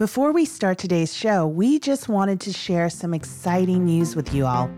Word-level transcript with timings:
Before 0.00 0.32
we 0.32 0.46
start 0.46 0.78
today's 0.78 1.14
show, 1.14 1.46
we 1.46 1.78
just 1.78 2.08
wanted 2.08 2.40
to 2.40 2.54
share 2.54 2.88
some 2.88 3.12
exciting 3.12 3.84
news 3.84 4.16
with 4.16 4.32
you 4.32 4.46
all. 4.46 4.70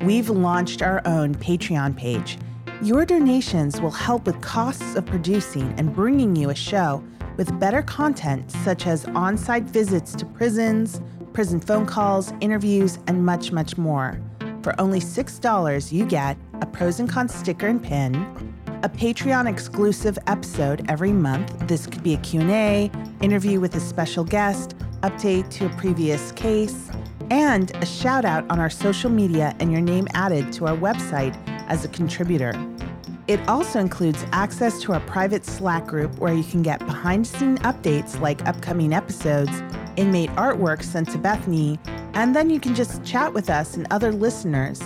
We've 0.00 0.30
launched 0.30 0.80
our 0.80 1.02
own 1.04 1.34
Patreon 1.34 1.94
page. 1.94 2.38
Your 2.80 3.04
donations 3.04 3.82
will 3.82 3.90
help 3.90 4.24
with 4.24 4.40
costs 4.40 4.94
of 4.94 5.04
producing 5.04 5.74
and 5.76 5.94
bringing 5.94 6.34
you 6.34 6.48
a 6.48 6.54
show 6.54 7.04
with 7.36 7.60
better 7.60 7.82
content 7.82 8.50
such 8.50 8.86
as 8.86 9.04
on 9.08 9.36
site 9.36 9.64
visits 9.64 10.14
to 10.14 10.24
prisons, 10.24 11.02
prison 11.34 11.60
phone 11.60 11.84
calls, 11.84 12.32
interviews, 12.40 12.98
and 13.08 13.22
much, 13.22 13.52
much 13.52 13.76
more. 13.76 14.18
For 14.62 14.74
only 14.80 15.00
$6, 15.00 15.92
you 15.92 16.06
get 16.06 16.38
a 16.62 16.66
pros 16.66 16.98
and 16.98 17.10
cons 17.10 17.34
sticker 17.34 17.66
and 17.66 17.82
pin, 17.82 18.49
a 18.82 18.88
Patreon 18.88 19.46
exclusive 19.46 20.18
episode 20.26 20.86
every 20.88 21.12
month. 21.12 21.54
This 21.68 21.86
could 21.86 22.02
be 22.02 22.14
a 22.14 22.16
Q&A, 22.18 22.90
interview 23.20 23.60
with 23.60 23.74
a 23.74 23.80
special 23.80 24.24
guest, 24.24 24.74
update 25.02 25.50
to 25.50 25.66
a 25.66 25.68
previous 25.70 26.32
case, 26.32 26.90
and 27.30 27.70
a 27.76 27.86
shout 27.86 28.24
out 28.24 28.48
on 28.50 28.58
our 28.58 28.70
social 28.70 29.10
media 29.10 29.54
and 29.60 29.70
your 29.70 29.82
name 29.82 30.08
added 30.14 30.50
to 30.54 30.66
our 30.66 30.76
website 30.76 31.36
as 31.68 31.84
a 31.84 31.88
contributor. 31.88 32.54
It 33.28 33.46
also 33.48 33.80
includes 33.80 34.24
access 34.32 34.80
to 34.82 34.94
our 34.94 35.00
private 35.00 35.44
Slack 35.44 35.86
group 35.86 36.18
where 36.18 36.32
you 36.32 36.42
can 36.42 36.62
get 36.62 36.78
behind 36.86 37.26
the 37.26 37.38
scene 37.38 37.58
updates 37.58 38.18
like 38.18 38.46
upcoming 38.48 38.94
episodes, 38.94 39.62
inmate 39.96 40.30
artwork 40.30 40.82
sent 40.82 41.10
to 41.10 41.18
Bethany, 41.18 41.78
and 42.14 42.34
then 42.34 42.48
you 42.48 42.58
can 42.58 42.74
just 42.74 43.04
chat 43.04 43.34
with 43.34 43.50
us 43.50 43.76
and 43.76 43.86
other 43.90 44.10
listeners. 44.10 44.80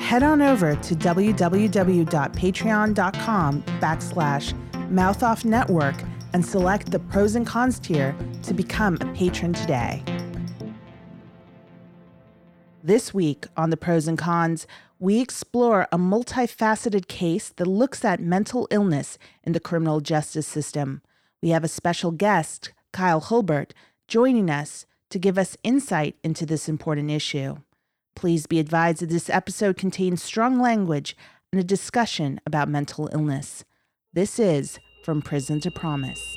Head 0.00 0.22
on 0.24 0.42
over 0.42 0.74
to 0.74 0.96
www.patreon.com 0.96 3.62
backslash 3.62 4.52
mouthoff 4.90 5.44
network 5.44 5.94
and 6.32 6.44
select 6.44 6.90
the 6.90 6.98
pros 6.98 7.36
and 7.36 7.46
cons 7.46 7.78
tier 7.78 8.16
to 8.42 8.52
become 8.52 8.98
a 9.00 9.06
patron 9.14 9.52
today. 9.52 10.02
This 12.82 13.14
week 13.14 13.46
on 13.56 13.70
the 13.70 13.76
pros 13.76 14.08
and 14.08 14.18
cons, 14.18 14.66
we 14.98 15.20
explore 15.20 15.86
a 15.92 15.98
multifaceted 15.98 17.06
case 17.06 17.50
that 17.50 17.66
looks 17.66 18.04
at 18.04 18.20
mental 18.20 18.66
illness 18.70 19.16
in 19.44 19.52
the 19.52 19.60
criminal 19.60 20.00
justice 20.00 20.46
system. 20.46 21.02
We 21.40 21.50
have 21.50 21.62
a 21.62 21.68
special 21.68 22.10
guest, 22.10 22.72
Kyle 22.92 23.20
Hulbert, 23.20 23.74
joining 24.08 24.50
us 24.50 24.86
to 25.10 25.20
give 25.20 25.38
us 25.38 25.56
insight 25.62 26.16
into 26.24 26.46
this 26.46 26.68
important 26.68 27.10
issue. 27.10 27.58
Please 28.14 28.46
be 28.46 28.58
advised 28.58 29.00
that 29.00 29.08
this 29.08 29.30
episode 29.30 29.76
contains 29.76 30.22
strong 30.22 30.60
language 30.60 31.16
and 31.52 31.60
a 31.60 31.64
discussion 31.64 32.40
about 32.46 32.68
mental 32.68 33.08
illness. 33.12 33.64
This 34.12 34.38
is 34.38 34.78
From 35.04 35.22
Prison 35.22 35.60
to 35.60 35.70
Promise. 35.70 36.36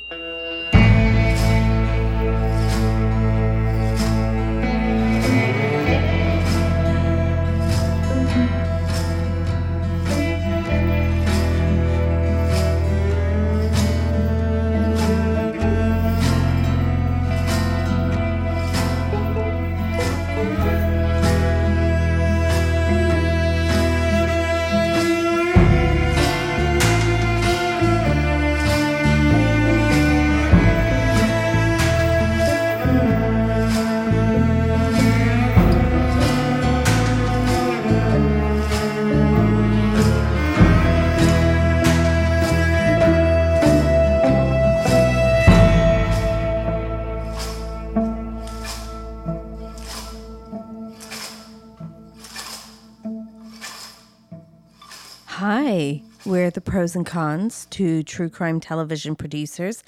Pros 56.74 56.96
and 56.96 57.06
cons 57.06 57.68
to 57.70 58.02
true 58.02 58.28
crime 58.28 58.58
television 58.58 59.14
producers 59.14 59.84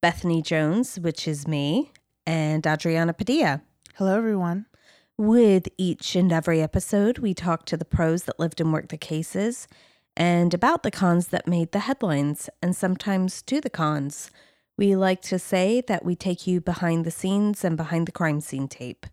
Bethany 0.00 0.40
Jones, 0.40 0.96
which 1.00 1.26
is 1.26 1.48
me, 1.48 1.90
and 2.28 2.64
Adriana 2.64 3.12
Padilla. 3.12 3.60
Hello, 3.96 4.16
everyone. 4.16 4.66
With 5.16 5.66
each 5.76 6.14
and 6.14 6.30
every 6.30 6.62
episode, 6.62 7.18
we 7.18 7.34
talk 7.34 7.66
to 7.66 7.76
the 7.76 7.84
pros 7.84 8.22
that 8.22 8.38
lived 8.38 8.60
and 8.60 8.72
worked 8.72 8.90
the 8.90 8.96
cases 8.96 9.66
and 10.16 10.54
about 10.54 10.84
the 10.84 10.92
cons 10.92 11.26
that 11.28 11.48
made 11.48 11.72
the 11.72 11.80
headlines, 11.80 12.48
and 12.62 12.76
sometimes 12.76 13.42
to 13.42 13.60
the 13.60 13.68
cons. 13.68 14.30
We 14.76 14.94
like 14.94 15.22
to 15.22 15.40
say 15.40 15.80
that 15.88 16.04
we 16.04 16.14
take 16.14 16.46
you 16.46 16.60
behind 16.60 17.04
the 17.04 17.10
scenes 17.10 17.64
and 17.64 17.76
behind 17.76 18.06
the 18.06 18.12
crime 18.12 18.40
scene 18.40 18.68
tape. 18.68 19.06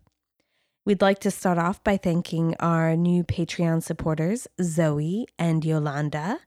We'd 0.84 1.02
like 1.02 1.18
to 1.22 1.32
start 1.32 1.58
off 1.58 1.82
by 1.82 1.96
thanking 1.96 2.54
our 2.60 2.94
new 2.94 3.24
Patreon 3.24 3.82
supporters, 3.82 4.46
Zoe 4.62 5.26
and 5.36 5.64
Yolanda. 5.64 6.38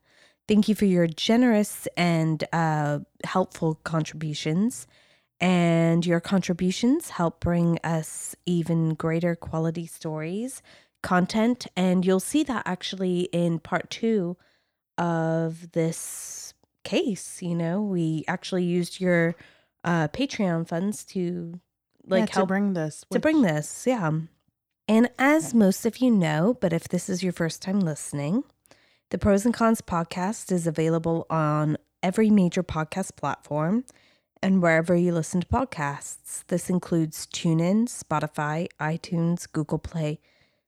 Thank 0.49 0.67
you 0.67 0.73
for 0.73 0.85
your 0.85 1.05
generous 1.05 1.87
and 1.95 2.43
uh, 2.51 3.01
helpful 3.23 3.75
contributions. 3.83 4.87
And 5.39 6.03
your 6.03 6.19
contributions 6.19 7.11
help 7.11 7.39
bring 7.39 7.77
us 7.83 8.35
even 8.47 8.95
greater 8.95 9.35
quality 9.35 9.85
stories, 9.85 10.63
content. 11.03 11.67
And 11.77 12.03
you'll 12.03 12.19
see 12.19 12.41
that 12.45 12.63
actually 12.65 13.29
in 13.31 13.59
part 13.59 13.91
two 13.91 14.37
of 14.97 15.73
this 15.73 16.55
case. 16.83 17.43
You 17.43 17.53
know, 17.53 17.83
we 17.83 18.25
actually 18.27 18.63
used 18.63 18.99
your 18.99 19.35
uh, 19.83 20.07
Patreon 20.07 20.67
funds 20.67 21.05
to 21.05 21.59
like 22.07 22.21
yeah, 22.21 22.25
to 22.25 22.33
help 22.33 22.47
bring 22.47 22.73
this. 22.73 23.05
to 23.11 23.19
bring 23.19 23.43
this, 23.43 23.85
yeah. 23.85 24.09
And 24.87 25.11
as 25.19 25.53
most 25.53 25.85
of 25.85 25.97
you 25.97 26.09
know, 26.09 26.57
but 26.59 26.73
if 26.73 26.87
this 26.87 27.07
is 27.07 27.21
your 27.21 27.33
first 27.33 27.61
time 27.61 27.81
listening, 27.81 28.45
the 29.09 29.17
Pros 29.17 29.43
and 29.43 29.53
Cons 29.53 29.81
podcast 29.81 30.51
is 30.51 30.67
available 30.67 31.25
on 31.31 31.77
every 32.03 32.29
major 32.29 32.61
podcast 32.61 33.15
platform 33.15 33.83
and 34.43 34.61
wherever 34.61 34.95
you 34.95 35.11
listen 35.11 35.41
to 35.41 35.47
podcasts. 35.47 36.45
This 36.47 36.69
includes 36.69 37.25
TuneIn, 37.25 37.89
Spotify, 37.89 38.67
iTunes, 38.79 39.51
Google 39.51 39.79
Play, 39.79 40.19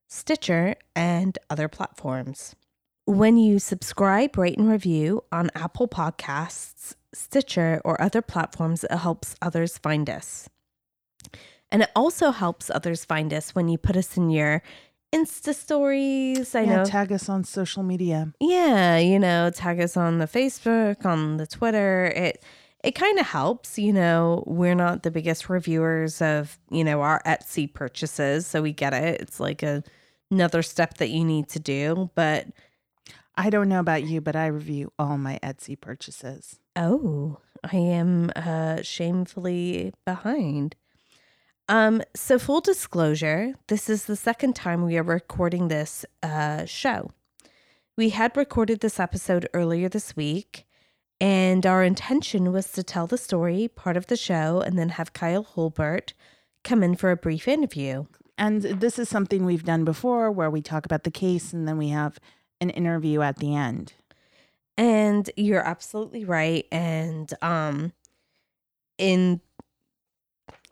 Stitcher, 0.08 0.76
and 0.96 1.38
other 1.52 1.68
platforms. 1.68 2.56
When 3.06 3.38
you 3.38 3.60
subscribe, 3.60 4.36
rate, 4.36 4.58
and 4.58 4.70
review 4.70 5.24
on 5.32 5.52
Apple 5.54 5.88
Podcasts, 5.88 6.96
Stitcher, 7.14 7.80
or 7.86 8.02
other 8.02 8.24
platforms, 8.24 8.84
it 8.84 8.98
helps 8.98 9.36
others 9.42 9.78
find 9.78 10.10
us. 10.10 10.50
And 11.72 11.84
it 11.84 11.92
also 11.96 12.32
helps 12.32 12.72
others 12.72 13.06
find 13.06 13.34
us 13.34 13.54
when 13.54 13.70
you 13.70 13.78
put 13.78 13.96
us 13.96 14.18
in 14.18 14.32
your 14.32 14.64
Insta 15.14 15.54
stories. 15.54 16.56
I 16.56 16.62
yeah, 16.62 16.78
know. 16.78 16.86
tag 16.86 17.12
us 17.12 17.28
on 17.28 17.44
social 17.44 17.84
media. 17.84 18.34
yeah, 18.40 18.98
you 18.98 19.20
know, 19.20 19.50
tag 19.50 19.80
us 19.82 19.98
on 19.98 20.20
the 20.20 20.28
Facebook, 20.28 21.06
on 21.06 21.38
the 21.38 21.48
Twitter. 21.48 22.06
It 22.16 22.44
it 22.84 22.96
kind 22.96 23.20
of 23.20 23.28
helps, 23.28 23.78
you 23.78 23.94
know. 23.94 24.44
We're 24.48 24.76
not 24.76 25.04
the 25.04 25.12
biggest 25.12 25.50
reviewers 25.50 26.22
of, 26.22 26.58
you 26.70 26.84
know, 26.84 27.02
our 27.02 27.22
Etsy 27.26 27.72
purchases, 27.72 28.48
so 28.48 28.62
we 28.62 28.72
get 28.74 28.94
it. 28.94 29.22
It's 29.22 29.40
like 29.40 29.64
a 29.64 29.84
another 30.32 30.62
step 30.64 30.98
that 30.98 31.10
you 31.10 31.26
need 31.26 31.50
to 31.50 31.60
do, 31.60 32.10
but 32.16 32.48
I 33.36 33.50
don't 33.50 33.70
know 33.70 33.80
about 33.80 34.04
you, 34.04 34.22
but 34.22 34.36
I 34.36 34.48
review 34.48 34.94
all 34.98 35.18
my 35.18 35.40
Etsy 35.44 35.80
purchases. 35.80 36.60
Oh, 36.76 37.40
I 37.64 37.76
am 37.76 38.32
uh, 38.36 38.82
shamefully 38.82 39.94
behind. 40.06 40.76
Um, 41.68 42.02
so 42.16 42.38
full 42.38 42.62
disclosure, 42.62 43.54
this 43.68 43.90
is 43.90 44.06
the 44.06 44.16
second 44.16 44.56
time 44.56 44.84
we 44.84 44.98
are 44.98 45.04
recording 45.04 45.68
this 45.68 46.06
uh, 46.22 46.66
show. 46.66 47.12
We 47.98 48.10
had 48.10 48.36
recorded 48.36 48.80
this 48.80 49.00
episode 49.00 49.48
earlier 49.54 49.88
this 49.88 50.16
week, 50.16 50.66
and 51.20 51.66
our 51.66 51.84
intention 51.84 52.52
was 52.52 52.72
to 52.74 52.84
tell 52.84 53.08
the 53.08 53.18
story 53.18 53.68
part 53.68 53.96
of 53.96 54.08
the 54.08 54.18
show 54.18 54.62
and 54.62 54.78
then 54.78 54.90
have 54.90 55.14
Kyle 55.14 55.44
Hulbert 55.44 56.14
come 56.64 56.84
in 56.84 56.96
for 56.96 57.12
a 57.12 57.18
brief 57.18 57.48
interview. 57.48 58.06
And 58.38 58.64
this 58.64 58.98
is 58.98 59.08
something 59.08 59.46
we've 59.46 59.64
done 59.64 59.86
before 59.86 60.32
where 60.32 60.50
we 60.50 60.62
talk 60.62 60.86
about 60.86 61.04
the 61.04 61.12
case 61.12 61.54
and 61.54 61.68
then 61.68 61.78
we 61.78 61.90
have 61.90 62.18
an 62.60 62.72
interview 62.72 63.22
at 63.22 63.38
the 63.38 63.56
end. 63.56 63.94
And 64.78 65.30
you're 65.38 65.66
absolutely 65.66 66.26
right. 66.26 66.66
And 66.72 67.32
um 67.42 67.94
in 68.98 69.42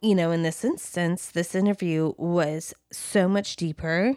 you 0.01 0.16
know, 0.16 0.31
in 0.31 0.44
this 0.44 0.63
instance, 0.63 1.28
this 1.28 1.56
interview 1.56 2.13
was 2.18 2.74
so 2.92 3.28
much 3.28 3.56
deeper. 3.56 4.16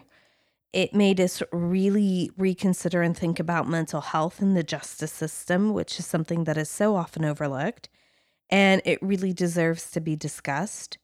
It 0.71 0.93
made 0.93 1.19
us 1.19 1.43
really 1.51 2.31
reconsider 2.37 3.01
and 3.01 3.15
think 3.15 3.39
about 3.39 3.67
mental 3.67 4.01
health 4.01 4.41
in 4.41 4.53
the 4.53 4.63
justice 4.63 5.11
system, 5.11 5.73
which 5.73 5.99
is 5.99 6.05
something 6.05 6.45
that 6.45 6.57
is 6.57 6.69
so 6.69 6.95
often 6.95 7.25
overlooked. 7.25 7.89
And 8.49 8.81
it 8.85 9.01
really 9.01 9.33
deserves 9.33 9.91
to 9.91 10.01
be 10.01 10.15
discussed. 10.15 10.97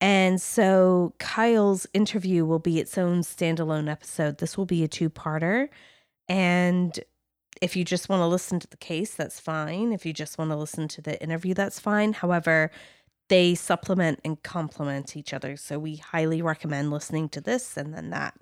And 0.00 0.40
so 0.40 1.14
Kyle's 1.18 1.86
interview 1.94 2.44
will 2.44 2.58
be 2.58 2.80
its 2.80 2.98
own 2.98 3.20
standalone 3.20 3.88
episode. 3.88 4.38
This 4.38 4.58
will 4.58 4.66
be 4.66 4.82
a 4.82 4.88
two 4.88 5.08
parter. 5.08 5.68
And 6.28 6.98
if 7.60 7.76
you 7.76 7.84
just 7.84 8.08
want 8.08 8.20
to 8.20 8.26
listen 8.26 8.58
to 8.58 8.66
the 8.66 8.76
case, 8.76 9.14
that's 9.14 9.38
fine. 9.38 9.92
If 9.92 10.04
you 10.04 10.12
just 10.12 10.38
want 10.38 10.50
to 10.50 10.56
listen 10.56 10.88
to 10.88 11.00
the 11.00 11.22
interview, 11.22 11.54
that's 11.54 11.78
fine. 11.78 12.14
However, 12.14 12.72
they 13.32 13.54
supplement 13.54 14.20
and 14.26 14.42
complement 14.42 15.16
each 15.16 15.32
other. 15.32 15.56
So 15.56 15.78
we 15.78 15.96
highly 15.96 16.42
recommend 16.42 16.90
listening 16.90 17.30
to 17.30 17.40
this 17.40 17.78
and 17.78 17.94
then 17.94 18.10
that. 18.10 18.34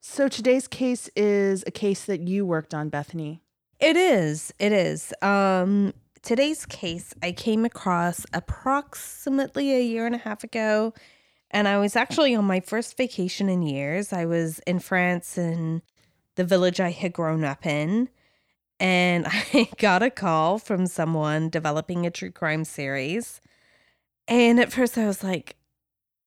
So 0.00 0.26
today's 0.26 0.66
case 0.66 1.08
is 1.14 1.62
a 1.68 1.70
case 1.70 2.04
that 2.06 2.22
you 2.22 2.44
worked 2.44 2.74
on, 2.74 2.88
Bethany. 2.88 3.42
It 3.78 3.96
is. 3.96 4.52
It 4.58 4.72
is. 4.72 5.14
Um, 5.22 5.94
today's 6.22 6.66
case 6.66 7.14
I 7.22 7.30
came 7.30 7.64
across 7.64 8.26
approximately 8.32 9.72
a 9.76 9.82
year 9.82 10.04
and 10.04 10.16
a 10.16 10.18
half 10.18 10.42
ago. 10.42 10.94
And 11.52 11.68
I 11.68 11.78
was 11.78 11.94
actually 11.94 12.34
on 12.34 12.44
my 12.44 12.58
first 12.58 12.96
vacation 12.96 13.48
in 13.48 13.62
years. 13.62 14.12
I 14.12 14.24
was 14.24 14.58
in 14.66 14.80
France 14.80 15.38
in 15.38 15.80
the 16.34 16.42
village 16.42 16.80
I 16.80 16.90
had 16.90 17.12
grown 17.12 17.44
up 17.44 17.64
in. 17.64 18.08
And 18.80 19.26
I 19.30 19.68
got 19.78 20.02
a 20.02 20.10
call 20.10 20.58
from 20.58 20.88
someone 20.88 21.50
developing 21.50 22.04
a 22.04 22.10
true 22.10 22.32
crime 22.32 22.64
series. 22.64 23.40
And 24.28 24.60
at 24.60 24.72
first 24.72 24.98
I 24.98 25.06
was 25.06 25.24
like, 25.24 25.56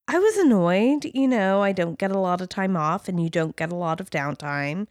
I 0.07 0.19
was 0.19 0.38
annoyed. 0.38 1.06
You 1.13 1.27
know, 1.27 1.62
I 1.62 1.71
don't 1.71 2.00
get 2.00 2.12
a 2.12 2.19
lot 2.19 2.42
of 2.42 2.50
time 2.50 2.75
off 2.75 3.07
and 3.07 3.21
you 3.21 3.30
don't 3.30 3.56
get 3.56 3.71
a 3.71 3.75
lot 3.75 4.01
of 4.01 4.09
downtime. 4.09 4.88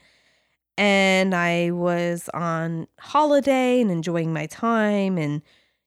And 0.78 1.34
I 1.34 1.72
was 1.72 2.30
on 2.32 2.86
holiday 2.98 3.80
and 3.82 3.90
enjoying 3.90 4.32
my 4.32 4.46
time 4.46 5.18
and, 5.18 5.42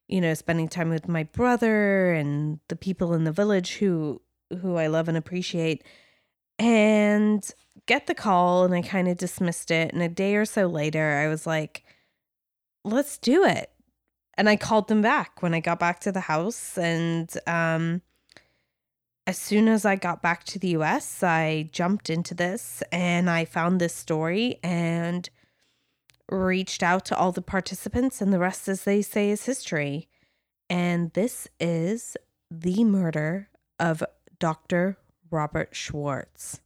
you 0.07 0.21
know, 0.21 0.33
spending 0.35 0.67
time 0.67 0.89
with 0.89 1.07
my 1.07 1.23
brother 1.23 2.13
and 2.13 2.59
the 2.67 2.75
people 2.75 3.13
in 3.13 3.23
the 3.23 3.31
village 3.31 3.75
who 3.77 4.21
who 4.61 4.75
I 4.75 4.87
love 4.87 5.07
and 5.07 5.17
appreciate. 5.17 5.83
And 6.59 7.49
get 7.87 8.07
the 8.07 8.13
call 8.15 8.65
and 8.65 8.75
I 8.75 8.81
kind 8.83 9.07
of 9.07 9.17
dismissed 9.17 9.71
it. 9.71 9.93
And 9.93 10.03
a 10.03 10.09
day 10.09 10.35
or 10.35 10.45
so 10.45 10.67
later, 10.67 11.19
I 11.23 11.27
was 11.27 11.47
like, 11.47 11.83
let's 12.83 13.17
do 13.17 13.43
it. 13.45 13.72
And 14.35 14.50
I 14.50 14.56
called 14.56 14.88
them 14.88 15.01
back 15.01 15.41
when 15.41 15.53
I 15.53 15.59
got 15.59 15.80
back 15.80 16.00
to 16.01 16.12
the 16.12 16.21
house. 16.21 16.77
And 16.77 17.31
um, 17.45 18.01
as 19.27 19.38
soon 19.38 19.68
as 19.68 19.85
I 19.85 19.95
got 19.95 20.21
back 20.21 20.44
to 20.45 20.59
the 20.59 20.69
US, 20.69 21.21
I 21.24 21.69
jumped 21.71 22.09
into 22.09 22.33
this 22.33 22.81
and 22.91 23.30
I 23.30 23.45
found 23.45 23.80
this 23.80 23.94
story 23.94 24.59
and 24.63 25.30
reached 26.30 26.81
out 26.81 27.06
to 27.06 27.18
all 27.18 27.31
the 27.31 27.41
participants. 27.41 28.21
And 28.21 28.33
the 28.33 28.39
rest, 28.39 28.68
as 28.68 28.83
they 28.83 29.01
say, 29.01 29.30
is 29.30 29.45
history. 29.45 30.07
And 30.69 31.12
this 31.13 31.47
is 31.59 32.18
the 32.50 32.83
murder 32.83 33.50
of 33.80 34.03
Dr. 34.39 34.97
Robert 35.30 35.75
Schwartz. 35.75 36.59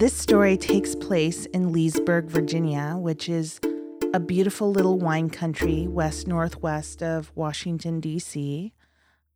This 0.00 0.16
story 0.16 0.56
takes 0.56 0.94
place 0.94 1.44
in 1.44 1.72
Leesburg, 1.72 2.24
Virginia, 2.24 2.96
which 2.96 3.28
is 3.28 3.60
a 4.14 4.18
beautiful 4.18 4.72
little 4.72 4.98
wine 4.98 5.28
country 5.28 5.86
west 5.88 6.26
northwest 6.26 7.02
of 7.02 7.30
Washington, 7.34 8.00
D.C. 8.00 8.72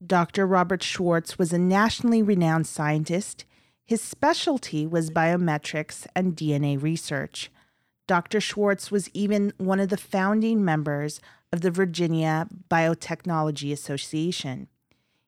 Dr. 0.07 0.47
Robert 0.47 0.83
Schwartz 0.83 1.39
was 1.39 1.53
a 1.53 1.59
nationally 1.59 2.23
renowned 2.23 2.67
scientist. 2.67 3.45
His 3.85 4.01
specialty 4.01 4.87
was 4.87 5.11
biometrics 5.11 6.07
and 6.17 6.35
DNA 6.35 6.83
research. 6.83 7.51
Dr. 8.07 8.41
Schwartz 8.41 8.91
was 8.91 9.11
even 9.13 9.53
one 9.59 9.81
of 9.81 9.91
the 9.91 9.99
founding 9.99 10.65
members 10.65 11.21
of 11.53 11.61
the 11.61 11.71
Virginia 11.71 12.49
Biotechnology 12.71 13.71
Association. 13.71 14.69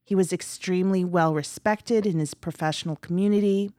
He 0.03 0.15
was 0.15 0.33
extremely 0.33 1.05
well 1.05 1.35
respected 1.35 2.07
in 2.07 2.21
his 2.21 2.33
professional 2.33 2.97
community. 2.97 3.71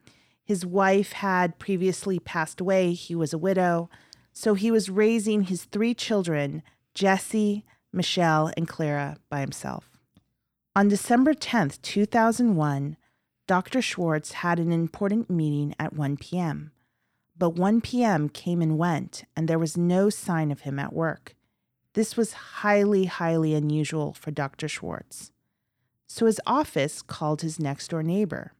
His 0.48 0.66
wife 0.66 1.12
had 1.12 1.60
previously 1.60 2.20
passed 2.20 2.62
away, 2.62 2.94
he 2.94 3.14
was 3.14 3.34
a 3.34 3.38
widow, 3.38 3.90
so 4.32 4.54
he 4.54 4.72
was 4.72 4.90
raising 4.90 5.44
his 5.44 5.66
three 5.66 5.94
children, 5.94 6.64
Jesse, 6.96 7.66
Michelle, 7.92 8.54
and 8.56 8.66
Clara, 8.66 9.18
by 9.30 9.42
himself. 9.42 10.00
On 10.74 10.88
December 10.88 11.34
10th, 11.34 11.82
2001, 11.82 12.96
Dr. 13.46 13.82
Schwartz 13.82 14.32
had 14.32 14.58
an 14.58 14.72
important 14.72 15.30
meeting 15.30 15.76
at 15.78 15.92
1 15.92 16.16
p.m. 16.16 16.72
But 17.38 17.56
1 17.56 17.82
p.m. 17.82 18.30
came 18.30 18.62
and 18.62 18.78
went, 18.78 19.26
and 19.36 19.50
there 19.50 19.60
was 19.60 19.76
no 19.76 20.10
sign 20.10 20.50
of 20.50 20.62
him 20.62 20.80
at 20.80 20.94
work. 20.94 21.36
This 21.92 22.16
was 22.16 22.32
highly, 22.62 23.04
highly 23.04 23.54
unusual 23.54 24.14
for 24.14 24.32
Dr. 24.32 24.70
Schwartz. 24.70 25.34
So 26.08 26.26
his 26.26 26.40
office 26.46 27.02
called 27.02 27.42
his 27.42 27.60
next 27.60 27.90
door 27.90 28.02
neighbor. 28.02 28.54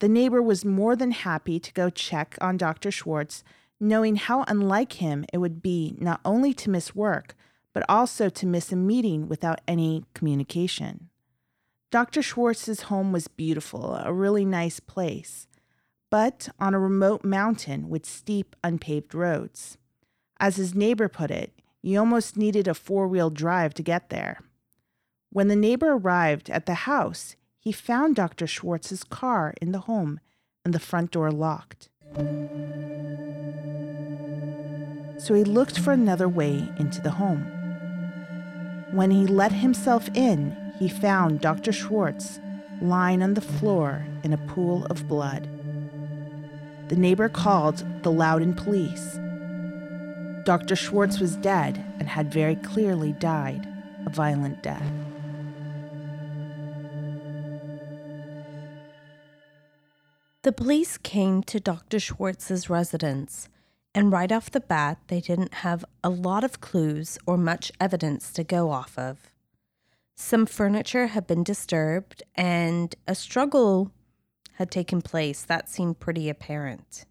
The 0.00 0.08
neighbor 0.08 0.42
was 0.42 0.64
more 0.64 0.96
than 0.96 1.12
happy 1.12 1.58
to 1.60 1.72
go 1.72 1.88
check 1.90 2.36
on 2.40 2.56
Dr. 2.56 2.90
Schwartz, 2.90 3.44
knowing 3.80 4.16
how 4.16 4.44
unlike 4.48 4.94
him 4.94 5.24
it 5.32 5.38
would 5.38 5.62
be 5.62 5.96
not 5.98 6.20
only 6.24 6.52
to 6.54 6.70
miss 6.70 6.94
work, 6.94 7.34
but 7.72 7.84
also 7.88 8.28
to 8.28 8.46
miss 8.46 8.72
a 8.72 8.76
meeting 8.76 9.28
without 9.28 9.60
any 9.66 10.04
communication. 10.14 11.10
Dr. 11.90 12.22
Schwartz's 12.22 12.82
home 12.82 13.12
was 13.12 13.28
beautiful, 13.28 13.94
a 13.94 14.12
really 14.12 14.44
nice 14.44 14.80
place, 14.80 15.46
but 16.10 16.48
on 16.58 16.74
a 16.74 16.80
remote 16.80 17.24
mountain 17.24 17.88
with 17.88 18.04
steep, 18.04 18.56
unpaved 18.64 19.14
roads. 19.14 19.78
As 20.40 20.56
his 20.56 20.74
neighbor 20.74 21.08
put 21.08 21.30
it, 21.30 21.52
you 21.82 21.98
almost 21.98 22.36
needed 22.36 22.66
a 22.66 22.74
four 22.74 23.06
wheel 23.06 23.30
drive 23.30 23.74
to 23.74 23.82
get 23.82 24.10
there. 24.10 24.40
When 25.30 25.48
the 25.48 25.56
neighbor 25.56 25.92
arrived 25.92 26.50
at 26.50 26.66
the 26.66 26.74
house, 26.74 27.36
he 27.64 27.72
found 27.72 28.14
Dr. 28.14 28.46
Schwartz's 28.46 29.04
car 29.04 29.54
in 29.58 29.72
the 29.72 29.80
home 29.80 30.20
and 30.66 30.74
the 30.74 30.78
front 30.78 31.12
door 31.12 31.32
locked. 31.32 31.88
So 35.18 35.32
he 35.32 35.44
looked 35.44 35.78
for 35.78 35.90
another 35.92 36.28
way 36.28 36.68
into 36.78 37.00
the 37.00 37.12
home. 37.12 37.46
When 38.92 39.10
he 39.10 39.26
let 39.26 39.50
himself 39.50 40.10
in, 40.12 40.54
he 40.78 40.90
found 40.90 41.40
Dr. 41.40 41.72
Schwartz 41.72 42.38
lying 42.82 43.22
on 43.22 43.32
the 43.32 43.40
floor 43.40 44.06
in 44.22 44.34
a 44.34 44.46
pool 44.46 44.84
of 44.86 45.08
blood. 45.08 45.48
The 46.88 46.96
neighbor 46.96 47.30
called 47.30 47.82
the 48.02 48.12
Loudoun 48.12 48.52
police. 48.52 49.18
Dr. 50.44 50.76
Schwartz 50.76 51.18
was 51.18 51.36
dead 51.36 51.82
and 51.98 52.08
had 52.08 52.30
very 52.30 52.56
clearly 52.56 53.12
died 53.12 53.66
a 54.04 54.10
violent 54.10 54.62
death. 54.62 55.03
The 60.44 60.52
police 60.52 60.98
came 60.98 61.42
to 61.44 61.58
Dr. 61.58 61.98
Schwartz's 61.98 62.68
residence, 62.68 63.48
and 63.94 64.12
right 64.12 64.30
off 64.30 64.50
the 64.50 64.60
bat, 64.60 64.98
they 65.06 65.22
didn't 65.22 65.54
have 65.54 65.86
a 66.04 66.10
lot 66.10 66.44
of 66.44 66.60
clues 66.60 67.16
or 67.24 67.38
much 67.38 67.72
evidence 67.80 68.30
to 68.34 68.44
go 68.44 68.70
off 68.70 68.98
of. 68.98 69.30
Some 70.16 70.44
furniture 70.44 71.06
had 71.06 71.26
been 71.26 71.44
disturbed, 71.44 72.22
and 72.34 72.94
a 73.08 73.14
struggle 73.14 73.90
had 74.56 74.70
taken 74.70 75.00
place 75.00 75.40
that 75.40 75.70
seemed 75.70 75.98
pretty 75.98 76.28
apparent. 76.28 77.06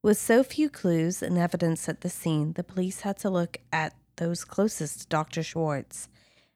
With 0.00 0.18
so 0.18 0.44
few 0.44 0.70
clues 0.70 1.20
and 1.20 1.36
evidence 1.36 1.88
at 1.88 2.02
the 2.02 2.08
scene, 2.08 2.52
the 2.52 2.62
police 2.62 3.00
had 3.00 3.18
to 3.18 3.28
look 3.28 3.56
at 3.72 3.96
those 4.18 4.44
closest 4.44 5.00
to 5.00 5.06
Dr. 5.08 5.42
Schwartz, 5.42 6.08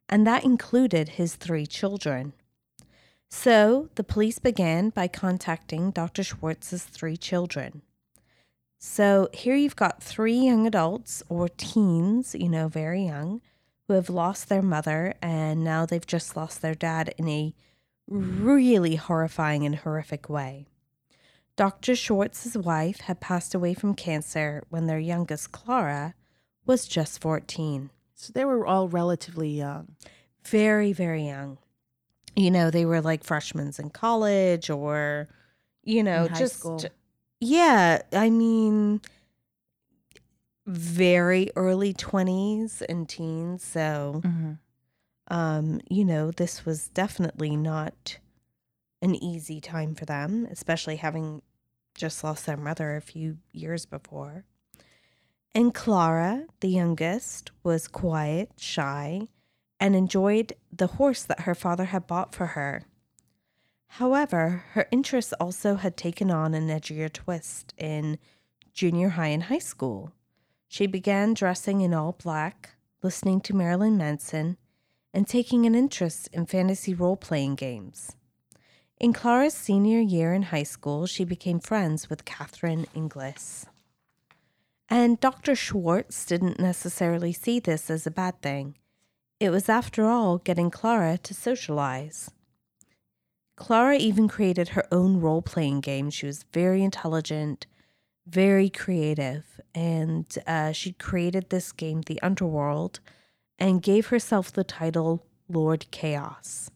and 0.09 0.25
that 0.25 0.45
included 0.45 1.09
his 1.19 1.35
three 1.35 1.67
children. 1.67 2.33
So 3.31 3.89
the 3.97 4.05
police 4.05 4.39
began 4.39 4.91
by 4.91 5.09
contacting 5.09 5.91
Dr. 5.91 6.23
Schwartz's 6.23 6.85
three 6.85 7.17
children. 7.17 7.83
So 8.79 9.29
here 9.33 9.57
you've 9.57 9.77
got 9.77 10.03
three 10.03 10.37
young 10.37 10.67
adults 10.67 11.23
or 11.29 11.49
teens, 11.49 12.35
you 12.35 12.49
know, 12.49 12.69
very 12.69 13.05
young, 13.05 13.41
who 13.87 13.95
have 13.95 14.11
lost 14.11 14.49
their 14.49 14.63
mother 14.63 15.15
and 15.21 15.65
now 15.65 15.87
they've 15.87 16.07
just 16.07 16.37
lost 16.37 16.63
their 16.63 16.75
dad 16.75 17.15
in 17.19 17.29
a 17.29 17.55
really 18.09 18.97
horrifying 18.97 19.65
and 19.65 19.77
horrific 19.77 20.29
way. 20.29 20.67
Dr. 21.57 21.97
Schwartz's 21.97 22.57
wife 22.57 23.01
had 23.01 23.21
passed 23.21 23.55
away 23.55 23.75
from 23.75 23.95
cancer 23.95 24.63
when 24.69 24.87
their 24.87 24.99
youngest, 24.99 25.53
Clara, 25.53 26.15
was 26.67 26.87
just 26.87 27.21
14. 27.21 27.91
So 28.15 28.33
they 28.33 28.45
were 28.45 28.67
all 28.67 28.89
relatively 28.89 29.51
young. 29.51 29.97
Very, 30.45 30.93
very 30.93 31.27
young 31.27 31.59
you 32.37 32.51
know, 32.51 32.71
they 32.71 32.85
were 32.85 33.01
like 33.01 33.25
freshmen 33.25 33.73
in 33.79 33.91
college 33.91 34.69
or, 34.71 35.29
you 35.83 36.03
know, 36.03 36.29
just, 36.29 36.61
school. 36.61 36.81
yeah, 37.41 38.03
I 38.13 38.29
mean, 38.29 39.01
very 40.67 41.51
early 41.57 41.95
20s 41.95 42.83
and 42.89 43.09
teens. 43.09 43.65
So, 43.65 44.21
mm-hmm. 44.25 44.53
um, 45.35 45.81
you 45.89 46.05
know, 46.05 46.31
this 46.31 46.67
was 46.67 46.89
definitely 46.89 47.57
not 47.57 48.19
an 49.01 49.15
easy 49.15 49.61
time 49.61 49.95
for 49.95 50.05
them, 50.05 50.47
especially 50.51 50.97
having 50.97 51.41
just 51.95 52.23
lost 52.23 52.45
their 52.45 52.57
mother 52.57 52.97
a 52.97 53.01
few 53.01 53.39
years 53.53 53.87
before. 53.87 54.45
And 55.55 55.73
Clara, 55.73 56.45
the 56.61 56.69
youngest, 56.69 57.51
was 57.63 57.89
quiet, 57.89 58.51
shy, 58.59 59.29
and 59.79 59.95
enjoyed 59.95 60.53
the 60.73 60.87
horse 60.87 61.23
that 61.23 61.41
her 61.41 61.55
father 61.55 61.87
had 61.87 62.07
bought 62.07 62.35
for 62.35 62.47
her. 62.49 62.83
However, 63.89 64.65
her 64.73 64.87
interests 64.91 65.33
also 65.35 65.77
had 65.77 65.97
taken 65.97 66.31
on 66.31 66.55
an 66.55 66.69
edgier 66.69 67.13
twist 67.13 67.73
in 67.79 68.19
junior 68.73 69.11
high 69.11 69.29
and 69.29 69.45
high 69.45 69.59
school. 69.59 70.13
She 70.69 70.87
began 70.87 71.35
dressing 71.35 71.81
in 71.81 71.95
all 71.95 72.13
black, 72.13 72.71
listening 73.03 73.41
to 73.43 73.57
Marilyn 73.57 73.97
Manson, 73.97 74.57
and 75.15 75.27
taking 75.27 75.65
an 75.65 75.75
interest 75.75 76.29
in 76.33 76.47
fantasy 76.47 76.93
role 76.93 77.17
playing 77.17 77.55
games. 77.55 78.17
In 78.99 79.13
Clara's 79.13 79.55
senior 79.55 80.01
year 80.01 80.33
in 80.33 80.43
high 80.45 80.63
school, 80.63 81.07
she 81.07 81.25
became 81.25 81.61
friends 81.61 82.11
with 82.11 82.25
Catherine 82.25 82.87
Inglis. 82.95 83.67
And 84.89 85.21
Dr. 85.21 85.55
Schwartz 85.55 86.25
didn't 86.25 86.59
necessarily 86.59 87.33
see 87.33 87.61
this 87.61 87.91
as 87.91 88.07
a 88.07 88.11
bad 88.11 88.41
thing. 88.41 88.77
It 89.39 89.51
was, 89.51 89.69
after 89.69 90.07
all, 90.07 90.39
getting 90.39 90.71
Clara 90.71 91.19
to 91.19 91.35
socialize. 91.35 92.31
Clara 93.57 93.97
even 93.97 94.29
created 94.29 94.71
her 94.71 94.87
own 94.91 95.21
role 95.21 95.43
playing 95.43 95.81
game. 95.81 96.09
She 96.11 96.27
was 96.27 96.45
very 96.53 96.83
intelligent, 96.83 97.67
very 98.27 98.71
creative, 98.71 99.61
and 99.75 100.27
uh, 100.47 100.73
she 100.73 100.93
created 100.93 101.51
this 101.51 101.73
game, 101.73 102.03
The 102.03 102.21
Underworld, 102.23 103.01
and 103.59 103.83
gave 103.83 104.09
herself 104.09 104.53
the 104.53 104.65
title 104.65 105.27
Lord 105.49 105.91
Chaos. 105.91 106.71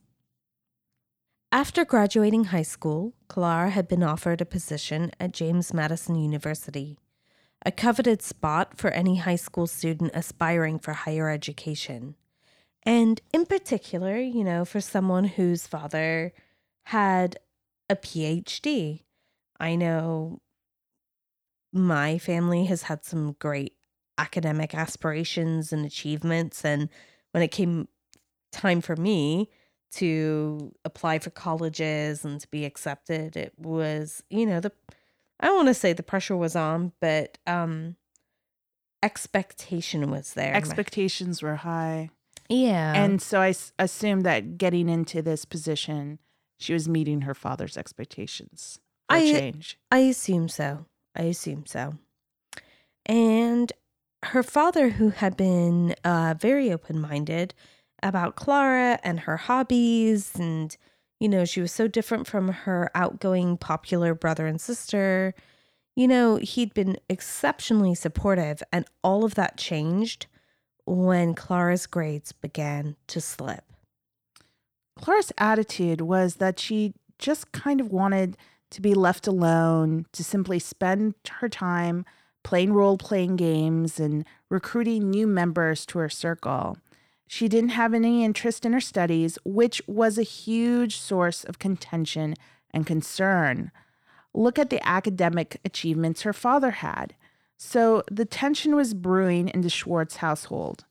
After 1.53 1.85
graduating 1.85 2.45
high 2.45 2.63
school, 2.63 3.15
Clara 3.29 3.71
had 3.71 3.89
been 3.89 4.03
offered 4.03 4.41
a 4.41 4.47
position 4.47 5.11
at 5.19 5.33
James 5.33 5.75
Madison 5.75 6.15
University, 6.15 6.99
a 7.67 7.73
coveted 7.73 8.23
spot 8.23 8.77
for 8.77 8.91
any 8.91 9.17
high 9.17 9.37
school 9.37 9.67
student 9.67 10.13
aspiring 10.15 10.79
for 10.79 10.93
higher 10.93 11.29
education. 11.29 12.15
And 12.85 13.21
in 13.33 13.47
particular, 13.47 14.19
you 14.19 14.43
know, 14.43 14.65
for 14.65 14.81
someone 14.81 15.25
whose 15.25 15.67
father 15.67 16.33
had 16.85 17.39
a 17.89 17.97
PhD. 17.97 19.03
I 19.59 19.77
know 19.77 20.41
my 21.73 22.19
family 22.19 22.65
has 22.67 22.83
had 22.85 23.05
some 23.05 23.37
great 23.39 23.75
academic 24.17 24.75
aspirations 24.75 25.73
and 25.73 25.85
achievements. 25.85 26.65
And 26.65 26.89
when 27.33 27.43
it 27.43 27.49
came 27.49 27.89
time 28.53 28.81
for 28.81 28.97
me 28.97 29.51
to 29.93 30.73
apply 30.85 31.19
for 31.19 31.31
colleges 31.31 32.25
and 32.25 32.41
to 32.41 32.49
be 32.49 32.65
accepted, 32.65 33.37
it 33.37 33.53
was, 33.59 34.23
you 34.31 34.47
know, 34.47 34.61
the, 34.61 34.73
I 35.39 35.47
don't 35.47 35.57
want 35.57 35.69
to 35.69 35.75
say 35.75 35.93
the 35.93 36.03
pressure 36.03 36.37
was 36.37 36.57
on, 36.57 36.93
but, 37.01 37.39
um, 37.47 37.97
expectation 39.03 40.11
was 40.11 40.35
there. 40.35 40.55
Expectations 40.55 41.43
were 41.43 41.57
high. 41.57 42.11
Yeah. 42.51 42.93
And 43.03 43.23
so 43.23 43.41
I 43.41 43.51
s- 43.51 43.73
assumed 43.79 44.27
that 44.27 44.59
getting 44.59 44.89
into 44.89 45.23
this 45.23 45.45
position, 45.47 46.19
she 46.59 46.73
was 46.75 46.89
meeting 46.89 47.23
her 47.23 47.35
father's 47.35 47.79
expectations 47.79 48.81
for 49.09 49.17
I- 49.17 49.31
change. 49.33 49.79
I 49.91 49.99
assume 50.01 50.49
so. 50.49 50.85
I 51.17 51.23
assume 51.23 51.65
so. 51.67 51.95
And 53.07 53.73
her 54.25 54.43
father, 54.43 54.91
who 54.91 55.11
had 55.11 55.37
been 55.37 55.95
uh, 56.05 56.35
very 56.39 56.71
open 56.73 57.01
minded 57.01 57.55
about 58.03 58.37
Clara 58.37 58.99
and 59.03 59.21
her 59.21 59.37
hobbies, 59.37 60.33
and, 60.35 60.77
you 61.19 61.29
know, 61.29 61.45
she 61.45 61.61
was 61.61 61.73
so 61.73 61.87
different 61.89 62.27
from 62.27 62.49
her 62.49 62.91
outgoing, 62.95 63.57
popular 63.57 64.15
brother 64.15 64.47
and 64.47 64.61
sister, 64.61 65.35
you 65.97 66.07
know, 66.07 66.37
he'd 66.37 66.73
been 66.75 66.97
exceptionally 67.09 67.95
supportive, 67.95 68.63
and 68.73 68.85
all 69.03 69.25
of 69.25 69.35
that 69.35 69.57
changed 69.57 70.27
when 70.91 71.35
Clara's 71.35 71.87
grades 71.87 72.33
began 72.33 72.97
to 73.07 73.21
slip. 73.21 73.65
Clara's 74.97 75.33
attitude 75.39 76.01
was 76.01 76.37
that 76.37 76.59
she 76.59 76.95
just 77.19 77.53
kind 77.53 77.81
of 77.81 77.93
wanted 77.93 78.37
to 78.71 78.81
be 78.81 78.95
left 78.95 79.27
alone, 79.27 80.07
to 80.13 80.23
simply 80.23 80.59
spend 80.59 81.15
her 81.39 81.49
time 81.49 82.05
playing 82.43 82.73
role 82.73 82.97
playing 82.97 83.37
games 83.37 84.01
and 84.01 84.25
recruiting 84.49 85.11
new 85.11 85.27
members 85.27 85.85
to 85.87 85.99
her 85.99 86.09
circle. 86.09 86.79
She 87.27 87.49
didn't 87.49 87.71
have 87.71 87.95
any 87.95 88.25
interest 88.25 88.65
in 88.65 88.73
her 88.73 88.81
studies, 88.81 89.39
which 89.45 89.83
was 89.87 90.19
a 90.19 90.23
huge 90.23 90.97
source 90.97 91.45
of 91.45 91.59
contention 91.59 92.35
and 92.73 92.87
concern. 92.87 93.71
Look 94.35 94.59
at 94.59 94.71
the 94.71 94.87
academic 94.87 95.61
achievements 95.65 96.23
her 96.23 96.33
father 96.33 96.71
had. 96.73 97.15
So 97.63 98.03
the 98.11 98.25
tension 98.25 98.75
was 98.75 98.95
brewing 98.95 99.49
in 99.49 99.61
the 99.61 99.69
Schwartz 99.69 100.17
household. 100.17 100.87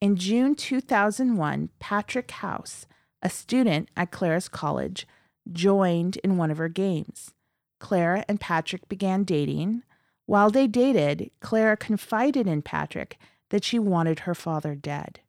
In 0.00 0.16
June 0.16 0.54
2001, 0.54 1.68
Patrick 1.78 2.30
House, 2.30 2.86
a 3.20 3.28
student 3.28 3.90
at 3.98 4.12
Clara's 4.12 4.48
college, 4.48 5.06
joined 5.52 6.16
in 6.24 6.38
one 6.38 6.50
of 6.50 6.56
her 6.56 6.70
games. 6.70 7.34
Clara 7.80 8.24
and 8.28 8.40
Patrick 8.40 8.88
began 8.88 9.24
dating. 9.24 9.82
While 10.24 10.50
they 10.50 10.66
dated, 10.66 11.30
Clara 11.40 11.76
confided 11.76 12.46
in 12.46 12.62
Patrick 12.62 13.18
that 13.50 13.62
she 13.62 13.78
wanted 13.78 14.20
her 14.20 14.34
father 14.34 14.74
dead. 14.74 15.20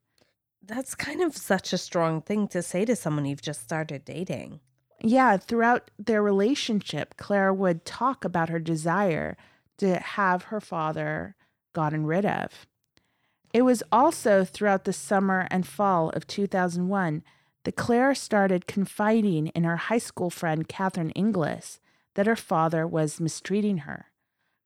That's 0.66 0.96
kind 0.96 1.22
of 1.22 1.36
such 1.36 1.74
a 1.74 1.78
strong 1.78 2.22
thing 2.22 2.48
to 2.48 2.62
say 2.62 2.86
to 2.86 2.96
someone 2.96 3.26
you've 3.26 3.42
just 3.42 3.62
started 3.62 4.06
dating. 4.06 4.62
Yeah, 5.02 5.36
throughout 5.36 5.92
their 6.00 6.24
relationship, 6.24 7.18
Clara 7.18 7.54
would 7.54 7.84
talk 7.84 8.24
about 8.24 8.48
her 8.48 8.60
desire 8.60 9.36
to 9.78 10.00
have 10.00 10.44
her 10.44 10.60
father 10.60 11.36
gotten 11.74 12.06
rid 12.06 12.26
of. 12.26 12.68
It 13.54 13.62
was 13.62 13.84
also 13.92 14.44
throughout 14.44 14.84
the 14.84 14.94
summer 14.94 15.48
and 15.50 15.68
fall 15.68 16.10
of 16.10 16.28
2001 16.28 17.24
that 17.64 17.76
Clara 17.76 18.16
started 18.16 18.68
confiding 18.68 19.48
in 19.48 19.64
her 19.64 19.78
high 19.78 19.98
school 19.98 20.30
friend 20.30 20.68
Catherine 20.68 21.12
Inglis 21.12 21.80
that 22.16 22.28
her 22.28 22.36
father 22.36 22.86
was 22.88 23.20
mistreating 23.20 23.80
her. 23.80 24.08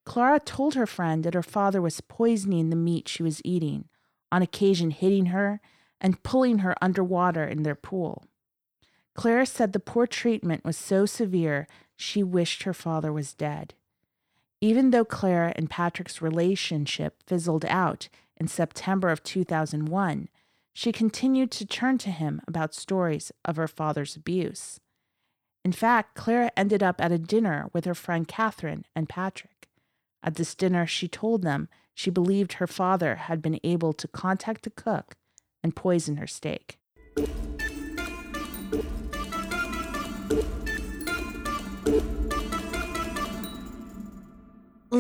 Clara 0.06 0.39
told 0.39 0.75
her 0.75 0.88
friend 0.88 1.24
that 1.24 1.34
her 1.34 1.44
father 1.44 1.82
was 1.82 2.01
poisoning 2.01 2.70
the 2.70 2.75
meat 2.75 3.08
she 3.08 3.24
was 3.24 3.41
eating, 3.44 3.86
on 4.32 4.41
occasion 4.41 4.91
hitting 4.91 5.27
her 5.27 5.62
and 6.00 6.24
pulling 6.24 6.60
her 6.60 6.75
underwater 6.82 7.44
in 7.44 7.63
their 7.63 7.75
pool. 7.75 8.24
Clara 9.13 9.46
said 9.46 9.74
the 9.74 9.80
poor 9.80 10.08
treatment 10.08 10.65
was 10.65 10.77
so 10.77 11.06
severe 11.06 11.68
she 11.96 12.24
wished 12.24 12.63
her 12.63 12.74
father 12.74 13.12
was 13.12 13.34
dead. 13.34 13.74
Even 14.62 14.91
though 14.91 15.03
Clara 15.03 15.53
and 15.56 15.70
Patrick's 15.70 16.22
relationship 16.22 17.24
fizzled 17.25 17.65
out 17.65 18.08
in 18.38 18.48
September 18.48 19.10
of 19.10 19.24
2001, 19.24 20.30
she 20.74 20.91
continued 20.91 21.51
to 21.51 21.65
turn 21.65 21.98
to 21.98 22.12
him 22.12 22.41
about 22.48 22.75
stories 22.75 23.32
of 23.44 23.56
her 23.56 23.68
father's 23.68 24.15
abuse. 24.15 24.80
In 25.65 25.72
fact, 25.72 26.15
Clara 26.15 26.51
ended 26.56 26.82
up 26.82 27.01
at 27.01 27.12
a 27.12 27.18
dinner 27.18 27.70
with 27.74 27.86
her 27.86 27.96
friend 27.96 28.27
Catherine 28.27 28.86
and 28.96 29.10
Patrick. 29.10 29.68
At 30.24 30.36
this 30.36 30.56
dinner, 30.56 30.86
she 30.86 31.08
told 31.08 31.41
them 31.41 31.68
she 31.94 32.10
believed 32.10 32.53
her 32.53 32.68
father 32.68 33.15
had 33.15 33.41
been 33.41 33.60
able 33.63 33.94
to 33.94 34.08
contact 34.08 34.63
the 34.63 34.70
cook 34.70 35.15
and 35.63 35.75
poison 35.75 36.18
her 36.18 36.27
steak. 36.27 36.77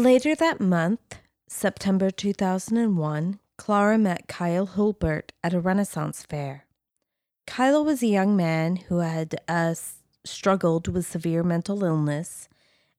Later 0.01 0.33
that 0.33 0.59
month, 0.59 1.19
September 1.47 2.09
2001, 2.09 3.39
Clara 3.55 3.99
met 3.99 4.27
Kyle 4.27 4.65
Hulbert 4.65 5.31
at 5.43 5.53
a 5.53 5.59
Renaissance 5.59 6.23
fair. 6.23 6.65
Kyle 7.45 7.85
was 7.85 8.01
a 8.01 8.07
young 8.07 8.35
man 8.35 8.77
who 8.77 8.97
had 8.97 9.39
uh, 9.47 9.75
struggled 10.25 10.87
with 10.87 11.05
severe 11.05 11.43
mental 11.43 11.83
illness, 11.83 12.49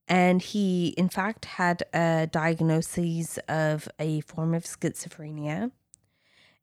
and 0.07 0.43
he, 0.43 0.95
in 0.97 1.09
fact, 1.09 1.47
had 1.47 1.83
a 1.93 2.29
diagnosis 2.31 3.37
of 3.49 3.89
a 3.99 4.21
form 4.21 4.55
of 4.55 4.63
schizophrenia. 4.63 5.73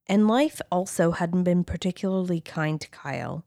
And 0.08 0.25
life 0.25 0.62
also 0.72 1.12
hadn't 1.12 1.43
been 1.43 1.65
particularly 1.65 2.39
kind 2.39 2.79
to 2.79 2.88
Kyle. 2.88 3.43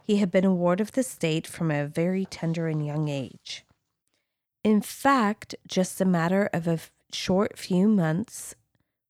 He 0.00 0.18
had 0.18 0.30
been 0.30 0.44
a 0.44 0.54
ward 0.54 0.80
of 0.80 0.92
the 0.92 1.02
state 1.02 1.48
from 1.48 1.72
a 1.72 1.88
very 1.88 2.24
tender 2.24 2.68
and 2.68 2.86
young 2.86 3.08
age. 3.08 3.65
In 4.66 4.80
fact, 4.80 5.54
just 5.68 6.00
a 6.00 6.04
matter 6.04 6.50
of 6.52 6.66
a 6.66 6.80
short 7.12 7.56
few 7.56 7.86
months, 7.86 8.56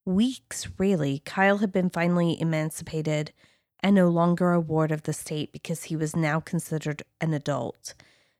weeks 0.05 0.67
really, 0.77 1.23
Kyle 1.25 1.57
had 1.57 1.71
been 1.71 1.89
finally 1.89 2.39
emancipated 2.39 3.33
and 3.79 3.95
no 3.95 4.07
longer 4.07 4.51
a 4.51 4.59
ward 4.59 4.91
of 4.91 5.01
the 5.01 5.13
state 5.13 5.51
because 5.51 5.85
he 5.85 5.95
was 5.95 6.15
now 6.15 6.39
considered 6.39 7.01
an 7.19 7.33
adult. 7.33 7.95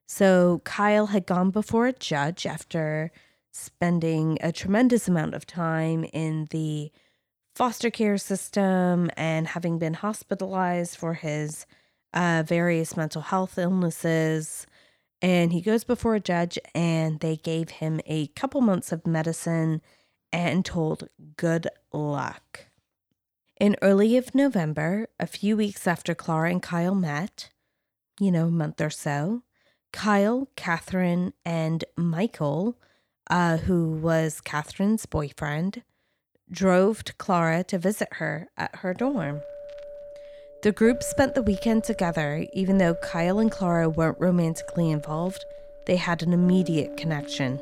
So 0.06 0.62
Kyle 0.64 1.08
had 1.08 1.26
gone 1.26 1.50
before 1.50 1.88
a 1.88 1.92
judge 1.92 2.46
after 2.46 3.12
spending 3.52 4.38
a 4.40 4.52
tremendous 4.52 5.08
amount 5.08 5.34
of 5.34 5.48
time 5.48 6.04
in 6.14 6.46
the 6.52 6.92
foster 7.56 7.90
care 7.90 8.20
system 8.20 9.10
and 9.18 9.48
having 9.48 9.80
been 9.80 9.96
hospitalized 9.96 10.96
for 10.96 11.16
his 11.16 11.66
uh, 12.14 12.44
various 12.46 12.96
mental 12.96 13.24
health 13.24 13.58
illnesses. 13.58 14.68
And 15.22 15.52
he 15.52 15.62
goes 15.62 15.84
before 15.84 16.16
a 16.16 16.20
judge, 16.20 16.60
and 16.76 17.20
they 17.20 17.38
gave 17.38 17.70
him 17.70 18.00
a 18.06 18.28
couple 18.28 18.62
months 18.62 18.92
of 18.92 19.08
medicine 19.08 19.82
and 20.32 20.64
told 20.64 21.10
good 21.38 21.68
luck. 21.92 22.66
In 23.60 23.76
early 23.82 24.18
of 24.18 24.36
November, 24.36 25.08
a 25.20 25.26
few 25.26 25.58
weeks 25.58 25.88
after 25.88 26.14
Clara 26.14 26.52
and 26.52 26.62
Kyle 26.62 26.94
met, 26.94 27.50
you 28.20 28.32
know, 28.32 28.48
a 28.48 28.52
month 28.52 28.80
or 28.80 28.92
so, 28.92 29.42
Kyle, 29.92 30.48
Catherine, 30.56 31.34
and 31.44 31.84
Michael, 31.96 32.78
uh, 33.32 33.58
who 33.58 33.90
was 33.94 34.42
Catherine's 34.42 35.08
boyfriend, 35.08 35.82
drove 36.52 37.04
to 37.06 37.14
Clara 37.14 37.64
to 37.64 37.80
visit 37.80 38.10
her 38.14 38.50
at 38.58 38.76
her 38.78 38.94
dorm. 38.94 39.42
The 40.64 40.72
group 40.72 41.04
spent 41.04 41.36
the 41.36 41.44
weekend 41.44 41.84
together, 41.84 42.48
even 42.52 42.80
though 42.80 42.96
Kyle 42.96 43.38
and 43.38 43.52
Clara 43.52 43.90
weren't 43.90 44.20
romantically 44.20 44.90
involved, 44.90 45.46
they 45.86 45.98
had 45.98 46.24
an 46.24 46.34
immediate 46.34 46.98
connection. 46.98 47.62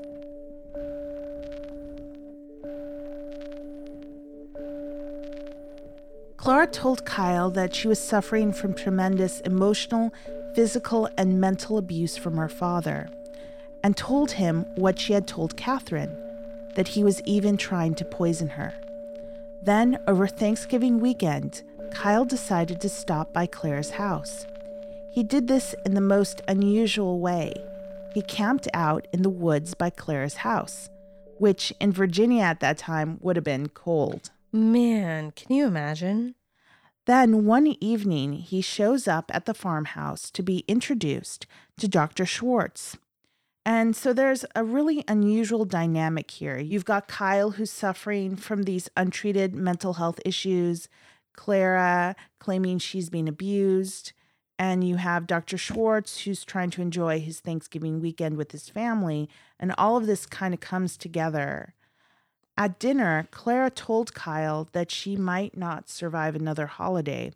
Clara 6.37 6.67
told 6.67 7.05
Kyle 7.05 7.49
that 7.51 7.75
she 7.75 7.89
was 7.89 7.99
suffering 7.99 8.53
from 8.53 8.73
tremendous 8.73 9.41
emotional, 9.41 10.13
physical, 10.55 11.09
and 11.17 11.41
mental 11.41 11.77
abuse 11.77 12.15
from 12.15 12.37
her 12.37 12.47
father, 12.47 13.09
and 13.83 13.97
told 13.97 14.31
him 14.31 14.61
what 14.75 14.97
she 14.97 15.11
had 15.11 15.27
told 15.27 15.57
Catherine 15.57 16.15
that 16.75 16.87
he 16.87 17.03
was 17.03 17.21
even 17.23 17.57
trying 17.57 17.93
to 17.95 18.05
poison 18.05 18.47
her. 18.47 18.73
Then, 19.61 19.97
over 20.07 20.27
Thanksgiving 20.27 21.01
weekend, 21.01 21.63
Kyle 21.91 22.25
decided 22.25 22.81
to 22.81 22.89
stop 22.89 23.33
by 23.33 23.45
Claire's 23.45 23.91
house. 23.91 24.45
He 25.13 25.23
did 25.23 25.47
this 25.47 25.73
in 25.85 25.93
the 25.93 26.01
most 26.01 26.41
unusual 26.47 27.19
way. 27.19 27.53
He 28.13 28.21
camped 28.21 28.67
out 28.73 29.07
in 29.13 29.21
the 29.21 29.29
woods 29.29 29.73
by 29.73 29.89
Claire's 29.89 30.35
house, 30.35 30.89
which 31.37 31.73
in 31.79 31.91
Virginia 31.91 32.43
at 32.43 32.59
that 32.59 32.77
time 32.77 33.17
would 33.21 33.35
have 33.35 33.45
been 33.45 33.69
cold. 33.69 34.31
Man, 34.51 35.31
can 35.31 35.55
you 35.55 35.65
imagine? 35.65 36.35
Then 37.05 37.45
one 37.45 37.75
evening, 37.79 38.33
he 38.33 38.61
shows 38.61 39.07
up 39.07 39.29
at 39.33 39.45
the 39.45 39.53
farmhouse 39.53 40.31
to 40.31 40.41
be 40.41 40.65
introduced 40.67 41.45
to 41.77 41.87
Dr. 41.87 42.25
Schwartz. 42.25 42.97
And 43.65 43.95
so 43.95 44.13
there's 44.13 44.45
a 44.55 44.63
really 44.63 45.03
unusual 45.07 45.65
dynamic 45.65 46.29
here. 46.29 46.57
You've 46.57 46.85
got 46.85 47.07
Kyle, 47.07 47.51
who's 47.51 47.71
suffering 47.71 48.35
from 48.35 48.63
these 48.63 48.89
untreated 48.95 49.55
mental 49.55 49.93
health 49.93 50.19
issues, 50.23 50.87
Clara 51.35 52.15
claiming 52.39 52.79
she's 52.79 53.09
being 53.09 53.27
abused, 53.27 54.13
and 54.57 54.87
you 54.87 54.95
have 54.95 55.27
Dr. 55.27 55.57
Schwartz, 55.57 56.21
who's 56.21 56.45
trying 56.45 56.69
to 56.71 56.81
enjoy 56.81 57.19
his 57.19 57.39
Thanksgiving 57.39 57.99
weekend 57.99 58.37
with 58.37 58.51
his 58.51 58.69
family. 58.69 59.29
And 59.59 59.73
all 59.77 59.97
of 59.97 60.05
this 60.05 60.25
kind 60.25 60.53
of 60.53 60.59
comes 60.59 60.95
together. 60.97 61.73
At 62.57 62.79
dinner, 62.79 63.27
Clara 63.31 63.69
told 63.69 64.13
Kyle 64.13 64.69
that 64.71 64.91
she 64.91 65.17
might 65.17 65.57
not 65.57 65.89
survive 65.89 66.35
another 66.35 66.67
holiday, 66.67 67.33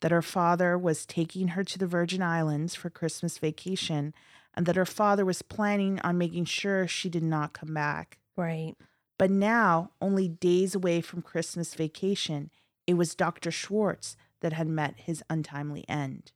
that 0.00 0.10
her 0.10 0.22
father 0.22 0.76
was 0.76 1.06
taking 1.06 1.48
her 1.48 1.62
to 1.62 1.78
the 1.78 1.86
Virgin 1.86 2.20
Islands 2.20 2.74
for 2.74 2.90
Christmas 2.90 3.38
vacation, 3.38 4.12
and 4.54 4.66
that 4.66 4.76
her 4.76 4.86
father 4.86 5.24
was 5.24 5.42
planning 5.42 6.00
on 6.00 6.18
making 6.18 6.46
sure 6.46 6.88
she 6.88 7.08
did 7.08 7.22
not 7.22 7.52
come 7.52 7.74
back. 7.74 8.18
Right. 8.36 8.74
But 9.18 9.30
now, 9.30 9.90
only 10.00 10.28
days 10.28 10.74
away 10.74 11.00
from 11.00 11.22
Christmas 11.22 11.74
vacation, 11.74 12.50
it 12.86 12.94
was 12.94 13.14
Dr. 13.14 13.50
Schwartz 13.50 14.16
that 14.40 14.52
had 14.52 14.68
met 14.68 14.94
his 14.96 15.22
untimely 15.28 15.84
end. 15.88 16.32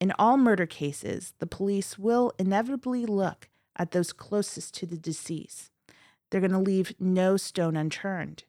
In 0.00 0.12
all 0.18 0.36
murder 0.36 0.66
cases, 0.66 1.34
the 1.38 1.46
police 1.46 1.98
will 1.98 2.32
inevitably 2.38 3.04
look 3.04 3.48
at 3.76 3.90
those 3.90 4.12
closest 4.12 4.74
to 4.74 4.86
the 4.86 4.96
deceased. 4.96 5.70
They're 6.30 6.40
going 6.40 6.52
to 6.52 6.58
leave 6.58 6.94
no 6.98 7.36
stone 7.36 7.76
unturned. 7.76 8.44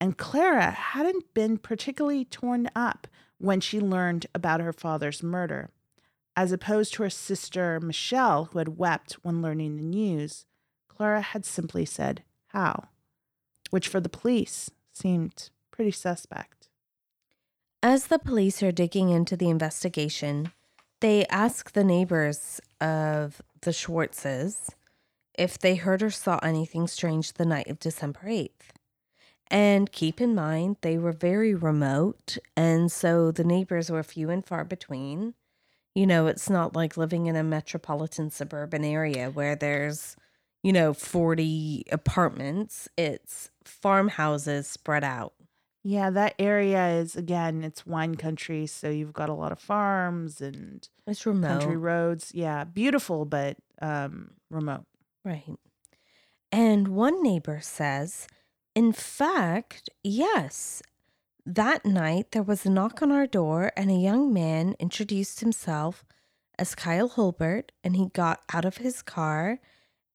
And 0.00 0.16
Clara 0.16 0.70
hadn't 0.70 1.34
been 1.34 1.58
particularly 1.58 2.24
torn 2.24 2.68
up 2.74 3.06
when 3.38 3.60
she 3.60 3.80
learned 3.80 4.26
about 4.34 4.60
her 4.60 4.72
father's 4.72 5.22
murder. 5.22 5.70
As 6.36 6.52
opposed 6.52 6.94
to 6.94 7.02
her 7.02 7.10
sister 7.10 7.80
Michelle, 7.80 8.46
who 8.46 8.58
had 8.58 8.78
wept 8.78 9.14
when 9.22 9.42
learning 9.42 9.76
the 9.76 9.82
news, 9.82 10.46
Clara 10.88 11.20
had 11.20 11.44
simply 11.44 11.84
said, 11.84 12.22
How? 12.48 12.88
Which 13.70 13.88
for 13.88 14.00
the 14.00 14.08
police 14.08 14.70
seemed 14.92 15.50
pretty 15.78 15.92
suspect. 15.92 16.68
As 17.84 18.08
the 18.08 18.18
police 18.18 18.64
are 18.64 18.72
digging 18.72 19.10
into 19.10 19.36
the 19.36 19.48
investigation, 19.48 20.50
they 21.00 21.24
ask 21.26 21.70
the 21.70 21.84
neighbors 21.84 22.60
of 22.80 23.40
the 23.60 23.70
Schwartzes 23.70 24.70
if 25.38 25.56
they 25.56 25.76
heard 25.76 26.02
or 26.02 26.10
saw 26.10 26.40
anything 26.42 26.88
strange 26.88 27.34
the 27.34 27.46
night 27.46 27.68
of 27.68 27.78
December 27.78 28.22
8th. 28.24 28.72
And 29.52 29.92
keep 29.92 30.20
in 30.20 30.34
mind, 30.34 30.78
they 30.80 30.98
were 30.98 31.12
very 31.12 31.54
remote, 31.54 32.38
and 32.56 32.90
so 32.90 33.30
the 33.30 33.44
neighbors 33.44 33.88
were 33.88 34.02
few 34.02 34.30
and 34.30 34.44
far 34.44 34.64
between. 34.64 35.34
You 35.94 36.08
know, 36.08 36.26
it's 36.26 36.50
not 36.50 36.74
like 36.74 36.96
living 36.96 37.26
in 37.26 37.36
a 37.36 37.44
metropolitan 37.44 38.30
suburban 38.30 38.84
area 38.84 39.30
where 39.30 39.54
there's, 39.54 40.16
you 40.64 40.72
know, 40.72 40.92
40 40.92 41.84
apartments. 41.92 42.88
It's 42.98 43.50
farmhouses 43.64 44.66
spread 44.66 45.04
out. 45.04 45.34
Yeah, 45.84 46.10
that 46.10 46.34
area 46.38 46.88
is 46.88 47.16
again, 47.16 47.62
it's 47.64 47.86
wine 47.86 48.16
country, 48.16 48.66
so 48.66 48.90
you've 48.90 49.12
got 49.12 49.28
a 49.28 49.34
lot 49.34 49.52
of 49.52 49.58
farms 49.60 50.40
and 50.40 50.86
It's 51.06 51.24
remote. 51.24 51.60
country 51.60 51.76
roads. 51.76 52.32
Yeah, 52.34 52.64
beautiful 52.64 53.24
but 53.24 53.56
um 53.80 54.32
remote. 54.50 54.84
Right. 55.24 55.56
And 56.50 56.88
one 56.88 57.22
neighbor 57.22 57.60
says, 57.62 58.26
in 58.74 58.92
fact, 58.92 59.88
yes, 60.02 60.82
that 61.44 61.84
night 61.84 62.32
there 62.32 62.42
was 62.42 62.64
a 62.66 62.70
knock 62.70 63.02
on 63.02 63.12
our 63.12 63.26
door 63.26 63.72
and 63.76 63.90
a 63.90 63.94
young 63.94 64.32
man 64.32 64.74
introduced 64.78 65.40
himself 65.40 66.04
as 66.58 66.74
Kyle 66.74 67.08
Hulbert 67.08 67.72
and 67.84 67.96
he 67.96 68.06
got 68.08 68.40
out 68.52 68.64
of 68.64 68.78
his 68.78 69.02
car 69.02 69.60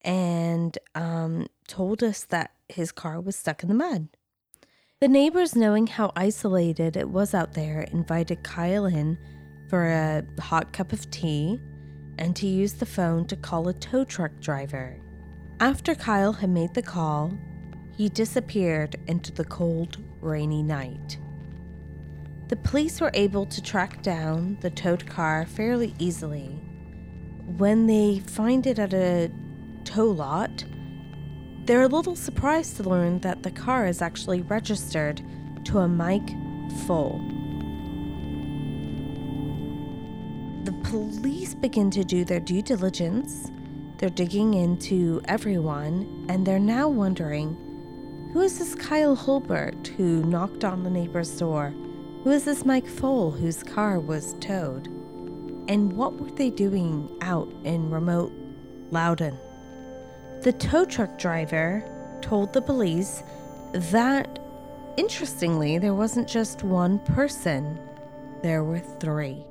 and 0.02 0.78
um, 0.94 1.48
told 1.68 2.04
us 2.04 2.26
that 2.26 2.52
his 2.68 2.92
car 2.92 3.22
was 3.22 3.36
stuck 3.36 3.64
in 3.64 3.70
the 3.70 3.76
mud. 3.76 4.10
The 5.04 5.10
neighbors, 5.10 5.54
knowing 5.54 5.88
how 5.88 6.14
isolated 6.16 6.96
it 6.96 7.10
was 7.10 7.34
out 7.34 7.56
there, 7.56 7.82
invited 7.92 8.42
Kyle 8.42 8.86
in 8.86 9.18
for 9.68 9.90
a 9.90 10.24
hot 10.42 10.72
cup 10.72 10.94
of 10.94 11.12
tea 11.12 11.60
and 12.18 12.34
to 12.38 12.48
use 12.48 12.76
the 12.76 12.86
phone 12.86 13.26
to 13.26 13.36
call 13.36 13.68
a 13.68 13.74
tow 13.74 14.06
truck 14.06 14.32
driver. 14.40 14.96
After 15.60 15.94
Kyle 15.94 16.32
had 16.32 16.52
made 16.52 16.74
the 16.74 16.82
call, 16.82 17.38
he 17.92 18.08
disappeared 18.08 18.96
into 19.06 19.34
the 19.34 19.44
cold, 19.44 19.98
rainy 20.22 20.64
night. 20.64 21.18
The 22.48 22.56
police 22.56 23.02
were 23.02 23.12
able 23.14 23.46
to 23.48 23.62
track 23.62 24.04
down 24.04 24.58
the 24.62 24.70
towed 24.70 25.06
car 25.06 25.46
fairly 25.46 25.94
easily. 26.00 26.48
When 27.58 27.88
they 27.88 28.20
find 28.20 28.66
it 28.66 28.80
at 28.80 28.94
a 28.94 29.30
tow 29.84 30.08
lot, 30.08 30.64
they're 31.66 31.84
a 31.84 31.88
little 31.88 32.16
surprised 32.16 32.78
to 32.78 32.84
learn 32.84 33.20
that 33.20 33.44
the 33.44 33.52
car 33.52 33.88
is 33.88 34.02
actually 34.02 34.42
registered 34.42 35.22
to 35.66 35.80
a 35.80 35.88
Mike 35.88 36.28
Pfohl. 36.86 37.22
The 40.66 40.74
police 40.90 41.54
begin 41.54 41.90
to 41.92 42.04
do 42.04 42.26
their 42.26 42.40
due 42.40 42.62
diligence. 42.62 43.50
They're 43.98 44.10
digging 44.10 44.56
into 44.56 45.22
everyone, 45.26 46.26
and 46.28 46.46
they're 46.46 46.60
now 46.60 46.90
wondering 46.90 47.58
who 48.34 48.42
is 48.42 48.58
this 48.58 48.76
Kyle 48.76 49.16
Hulbert 49.16 49.88
who 49.96 50.24
knocked 50.24 50.64
on 50.64 50.84
the 50.84 50.90
neighbor's 50.90 51.38
door? 51.38 51.70
Who 52.24 52.32
is 52.32 52.46
this 52.46 52.66
Mike 52.66 52.88
Pfohl 52.88 53.38
whose 53.38 53.62
car 53.62 54.00
was 54.00 54.34
towed? 54.40 54.88
And 55.68 55.94
what 55.94 56.20
were 56.20 56.32
they 56.32 56.50
doing 56.50 57.16
out 57.22 57.54
in 57.64 57.92
remote 57.92 58.34
Loudoun? 58.90 59.38
The 60.44 60.52
tow 60.52 60.84
truck 60.84 61.18
driver 61.18 61.82
told 62.22 62.52
the 62.52 62.62
police 62.62 63.24
that, 63.72 64.40
interestingly, 64.98 65.78
there 65.78 65.94
wasn't 65.94 66.28
just 66.28 66.64
one 66.64 67.00
person, 67.00 67.80
there 68.42 68.66
were 68.66 68.80
three. 68.80 69.42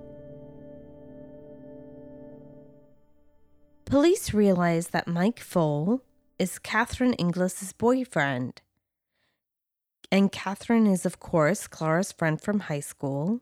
Police 3.87 4.35
realize 4.35 4.89
that 4.89 5.09
Mike 5.09 5.41
Pfohl 5.41 6.03
is 6.39 6.59
Catherine 6.59 7.15
Inglis's 7.15 7.73
boyfriend. 7.73 8.61
And 10.11 10.31
Catherine 10.31 10.87
is, 10.87 11.07
of 11.07 11.19
course, 11.19 11.67
Clara's 11.67 12.13
friend 12.13 12.39
from 12.39 12.61
high 12.61 12.81
school. 12.81 13.41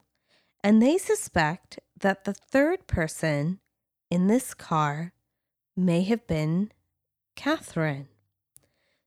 And 0.63 0.81
they 0.81 0.99
suspect 0.99 1.81
that 1.99 2.23
the 2.23 2.33
third 2.33 2.87
person 2.87 3.59
in 4.09 4.29
this 4.29 4.55
car 4.55 5.13
may 5.77 6.03
have 6.05 6.29
been 6.29 6.71
Catherine. 7.40 8.07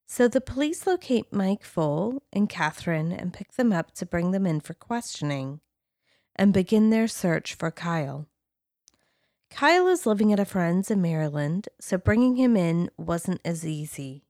So 0.08 0.28
the 0.28 0.42
police 0.42 0.88
locate 0.88 1.32
Mike 1.32 1.62
Pfohl 1.62 2.22
and 2.34 2.50
Catherine 2.50 3.12
and 3.12 3.32
pick 3.32 3.54
them 3.54 3.72
up 3.72 3.94
to 3.94 4.08
bring 4.08 4.32
them 4.32 4.48
in 4.48 4.60
for 4.60 4.74
questioning 4.74 5.60
and 6.36 6.52
begin 6.52 6.90
their 6.90 7.08
search 7.08 7.54
for 7.54 7.70
Kyle. 7.70 8.26
Kyle 9.52 9.88
is 9.88 10.08
living 10.08 10.34
at 10.34 10.40
a 10.40 10.46
friend's 10.46 10.90
in 10.90 11.00
Maryland, 11.00 11.70
so 11.80 11.96
bringing 11.96 12.36
him 12.38 12.58
in 12.58 12.90
wasn't 12.98 13.40
as 13.46 13.68
easy. 13.68 14.26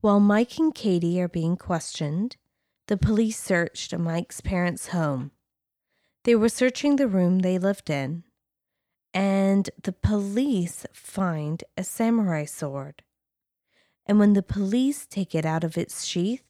While 0.00 0.18
Mike 0.18 0.56
and 0.56 0.74
Katie 0.74 1.20
are 1.20 1.28
being 1.28 1.58
questioned, 1.58 2.38
the 2.86 2.96
police 2.96 3.38
searched 3.38 3.94
Mike's 3.94 4.40
parents' 4.40 4.88
home. 4.88 5.32
They 6.24 6.34
were 6.34 6.48
searching 6.48 6.96
the 6.96 7.08
room 7.08 7.40
they 7.40 7.58
lived 7.58 7.90
in, 7.90 8.24
and 9.14 9.68
the 9.82 9.92
police 9.92 10.86
find 10.92 11.64
a 11.76 11.84
samurai 11.84 12.44
sword. 12.44 13.02
And 14.06 14.18
when 14.18 14.32
the 14.32 14.42
police 14.42 15.06
take 15.06 15.34
it 15.34 15.44
out 15.44 15.64
of 15.64 15.78
its 15.78 16.04
sheath, 16.04 16.42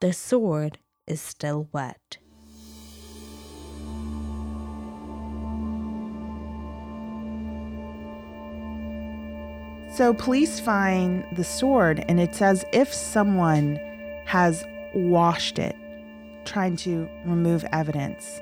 the 0.00 0.12
sword 0.12 0.78
is 1.06 1.20
still 1.20 1.68
wet. 1.72 2.18
So 9.94 10.14
police 10.14 10.60
find 10.60 11.24
the 11.36 11.42
sword, 11.42 12.04
and 12.08 12.20
it's 12.20 12.40
as 12.40 12.64
if 12.72 12.94
someone 12.94 13.80
has 14.26 14.64
washed 14.94 15.58
it, 15.58 15.74
trying 16.44 16.76
to 16.76 17.08
remove 17.24 17.64
evidence. 17.72 18.40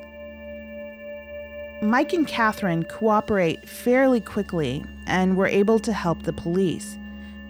Mike 1.82 2.14
and 2.14 2.26
Catherine 2.26 2.84
cooperate 2.84 3.68
fairly 3.68 4.20
quickly 4.20 4.82
and 5.06 5.36
were 5.36 5.46
able 5.46 5.78
to 5.80 5.92
help 5.92 6.22
the 6.22 6.32
police. 6.32 6.96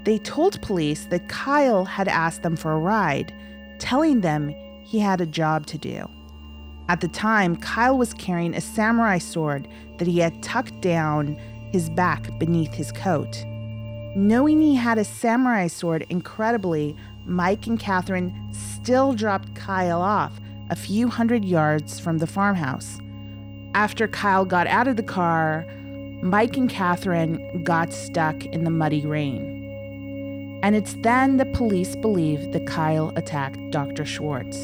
They 0.02 0.18
told 0.18 0.60
police 0.62 1.04
that 1.06 1.28
Kyle 1.28 1.84
had 1.84 2.08
asked 2.08 2.42
them 2.42 2.56
for 2.56 2.72
a 2.72 2.78
ride, 2.78 3.32
telling 3.78 4.22
them 4.22 4.48
he 4.82 4.98
had 4.98 5.20
a 5.20 5.26
job 5.26 5.66
to 5.66 5.78
do. 5.78 6.08
At 6.88 7.00
the 7.00 7.08
time, 7.08 7.56
Kyle 7.56 7.96
was 7.96 8.14
carrying 8.14 8.54
a 8.54 8.60
samurai 8.60 9.18
sword 9.18 9.68
that 9.98 10.08
he 10.08 10.18
had 10.18 10.42
tucked 10.42 10.80
down 10.80 11.36
his 11.72 11.88
back 11.90 12.36
beneath 12.38 12.72
his 12.72 12.90
coat. 12.90 13.44
Knowing 14.16 14.60
he 14.60 14.74
had 14.74 14.98
a 14.98 15.04
samurai 15.04 15.68
sword, 15.68 16.04
incredibly, 16.08 16.96
Mike 17.26 17.66
and 17.68 17.78
Catherine 17.78 18.34
still 18.52 19.12
dropped 19.12 19.54
Kyle 19.54 20.02
off 20.02 20.40
a 20.70 20.76
few 20.76 21.08
hundred 21.08 21.44
yards 21.44 22.00
from 22.00 22.18
the 22.18 22.26
farmhouse. 22.26 22.98
After 23.76 24.08
Kyle 24.08 24.46
got 24.46 24.66
out 24.68 24.88
of 24.88 24.96
the 24.96 25.02
car, 25.02 25.66
Mike 26.22 26.56
and 26.56 26.70
Catherine 26.70 27.62
got 27.62 27.92
stuck 27.92 28.42
in 28.46 28.64
the 28.64 28.70
muddy 28.70 29.04
rain. 29.04 30.60
And 30.62 30.74
it's 30.74 30.94
then 31.00 31.36
the 31.36 31.44
police 31.44 31.94
believe 31.94 32.52
that 32.52 32.66
Kyle 32.66 33.12
attacked 33.16 33.58
Dr. 33.70 34.06
Schwartz. 34.06 34.56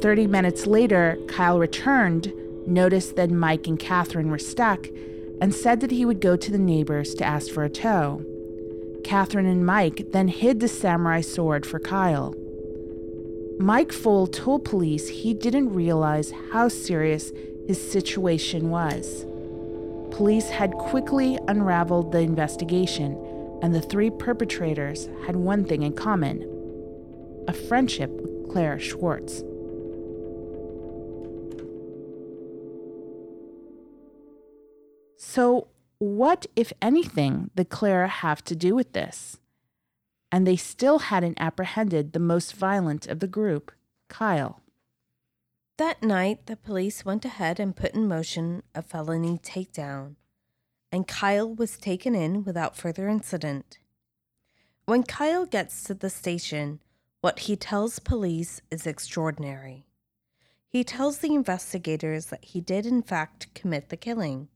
30 0.00 0.26
minutes 0.28 0.66
later, 0.66 1.18
Kyle 1.28 1.58
returned 1.58 2.32
noticed 2.66 3.16
that 3.16 3.30
Mike 3.30 3.66
and 3.66 3.78
Catherine 3.78 4.30
were 4.30 4.38
stuck, 4.38 4.88
and 5.42 5.54
said 5.54 5.80
that 5.80 5.90
he 5.90 6.06
would 6.06 6.20
go 6.22 6.36
to 6.36 6.50
the 6.50 6.58
neighbors 6.58 7.14
to 7.16 7.24
ask 7.24 7.50
for 7.50 7.64
a 7.64 7.70
tow. 7.70 8.24
Catherine 9.04 9.46
and 9.46 9.66
Mike 9.66 10.06
then 10.12 10.28
hid 10.28 10.60
the 10.60 10.68
samurai 10.68 11.20
sword 11.20 11.66
for 11.66 11.78
Kyle. 11.78 12.34
Mike 13.60 13.88
Pfohl 13.88 14.32
told 14.32 14.64
police 14.64 15.08
he 15.08 15.34
didn't 15.34 15.74
realize 15.74 16.32
how 16.52 16.68
serious 16.68 17.32
his 17.66 17.90
situation 17.90 18.70
was. 18.70 19.26
Police 20.12 20.48
had 20.48 20.72
quickly 20.74 21.40
unraveled 21.48 22.12
the 22.12 22.20
investigation, 22.20 23.18
and 23.60 23.74
the 23.74 23.80
three 23.80 24.10
perpetrators 24.10 25.08
had 25.26 25.34
one 25.34 25.64
thing 25.64 25.82
in 25.82 25.92
common 25.92 26.54
a 27.48 27.52
friendship 27.52 28.10
with 28.10 28.50
Clara 28.50 28.78
Schwartz. 28.78 29.42
So, 35.16 35.68
what, 35.98 36.46
if 36.54 36.72
anything, 36.80 37.50
did 37.56 37.70
Clara 37.70 38.06
have 38.06 38.44
to 38.44 38.54
do 38.54 38.74
with 38.74 38.92
this? 38.92 39.40
And 40.30 40.46
they 40.46 40.56
still 40.56 40.98
hadn't 40.98 41.40
apprehended 41.40 42.12
the 42.12 42.18
most 42.18 42.54
violent 42.54 43.06
of 43.06 43.20
the 43.20 43.26
group, 43.26 43.72
Kyle. 44.08 44.60
That 45.78 46.02
night, 46.02 46.46
the 46.46 46.56
police 46.56 47.04
went 47.04 47.24
ahead 47.24 47.58
and 47.58 47.76
put 47.76 47.94
in 47.94 48.08
motion 48.08 48.62
a 48.74 48.82
felony 48.82 49.38
takedown, 49.38 50.16
and 50.90 51.06
Kyle 51.06 51.54
was 51.54 51.78
taken 51.78 52.14
in 52.14 52.44
without 52.44 52.76
further 52.76 53.08
incident. 53.08 53.78
When 54.84 55.02
Kyle 55.02 55.46
gets 55.46 55.84
to 55.84 55.94
the 55.94 56.10
station, 56.10 56.80
what 57.20 57.40
he 57.40 57.56
tells 57.56 57.98
police 57.98 58.60
is 58.70 58.86
extraordinary. 58.86 59.86
He 60.68 60.84
tells 60.84 61.18
the 61.18 61.34
investigators 61.34 62.26
that 62.26 62.44
he 62.44 62.60
did, 62.60 62.84
in 62.84 63.02
fact, 63.02 63.54
commit 63.54 63.88
the 63.88 63.96
killing 63.96 64.48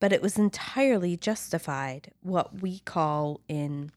but 0.00 0.12
it 0.12 0.22
was 0.22 0.38
entirely 0.38 1.16
justified, 1.16 2.12
what 2.20 2.60
we 2.60 2.80
call 2.80 3.40
in 3.48 3.92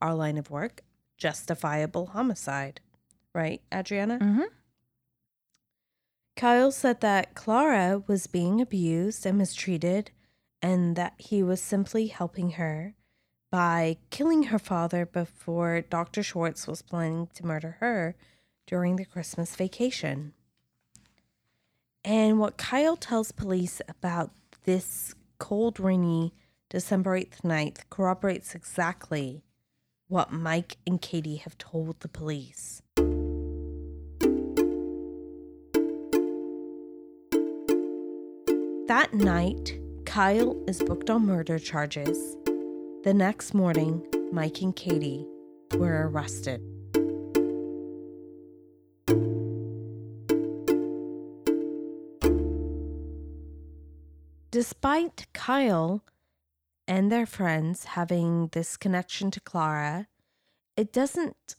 our 0.00 0.14
line 0.14 0.38
of 0.38 0.50
work 0.50 0.82
justifiable 1.20 2.06
homicide. 2.06 2.80
Right, 3.32 3.60
Adriana? 3.72 4.18
Mm-hmm. 4.18 4.42
Kyle 6.36 6.72
said 6.72 7.00
that 7.02 7.34
Clara 7.34 8.02
was 8.06 8.26
being 8.26 8.60
abused 8.60 9.24
and 9.26 9.38
mistreated, 9.38 10.10
and 10.62 10.96
that 10.96 11.14
he 11.18 11.42
was 11.42 11.60
simply 11.60 12.08
helping 12.08 12.52
her 12.52 12.94
by 13.52 13.98
killing 14.10 14.44
her 14.44 14.58
father 14.58 15.04
before 15.04 15.82
Dr. 15.82 16.22
Schwartz 16.22 16.66
was 16.66 16.82
planning 16.82 17.28
to 17.34 17.46
murder 17.46 17.76
her 17.80 18.16
during 18.66 18.96
the 18.96 19.04
Christmas 19.04 19.54
vacation. 19.54 20.32
And 22.04 22.38
what 22.38 22.56
Kyle 22.56 22.96
tells 22.96 23.32
police 23.32 23.82
about 23.88 24.30
this 24.64 25.14
cold, 25.38 25.78
rainy 25.78 26.32
December 26.70 27.18
8th 27.18 27.44
night 27.44 27.84
corroborates 27.90 28.54
exactly 28.54 29.42
what 30.10 30.32
Mike 30.32 30.76
and 30.88 31.00
Katie 31.00 31.36
have 31.36 31.56
told 31.56 32.00
the 32.00 32.08
police. 32.08 32.82
That 38.88 39.14
night, 39.14 39.78
Kyle 40.06 40.60
is 40.66 40.82
booked 40.82 41.10
on 41.10 41.26
murder 41.26 41.60
charges. 41.60 42.36
The 43.04 43.14
next 43.14 43.54
morning, 43.54 44.04
Mike 44.32 44.60
and 44.62 44.74
Katie 44.74 45.24
were 45.76 46.08
arrested. 46.08 46.60
Despite 54.50 55.28
Kyle 55.32 56.02
and 56.90 57.10
their 57.10 57.24
friends 57.24 57.84
having 57.84 58.48
this 58.48 58.76
connection 58.76 59.30
to 59.30 59.40
Clara, 59.40 60.08
it 60.76 60.92
doesn't 60.92 61.54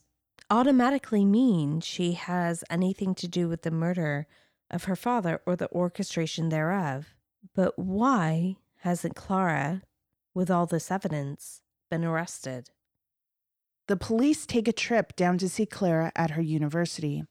automatically 0.50 1.24
mean 1.24 1.80
she 1.80 2.12
has 2.12 2.66
anything 2.70 3.16
to 3.16 3.30
do 3.30 3.48
with 3.48 3.62
the 3.62 3.72
murder 3.72 4.28
of 4.70 4.84
her 4.84 4.96
father 4.96 5.42
or 5.46 5.56
the 5.56 5.72
orchestration 5.72 6.50
thereof. 6.50 7.14
But 7.56 7.80
why 7.80 8.58
hasn't 8.80 9.16
Clara, 9.16 9.84
with 10.34 10.52
all 10.52 10.66
this 10.66 10.92
evidence, 10.92 11.62
been 11.90 12.04
arrested? 12.04 12.70
The 13.88 13.96
police 13.96 14.46
take 14.46 14.68
a 14.68 14.74
trip 14.74 15.16
down 15.16 15.38
to 15.38 15.48
see 15.48 15.66
Clara 15.66 16.12
at 16.14 16.32
her 16.32 16.42
university. 16.42 17.24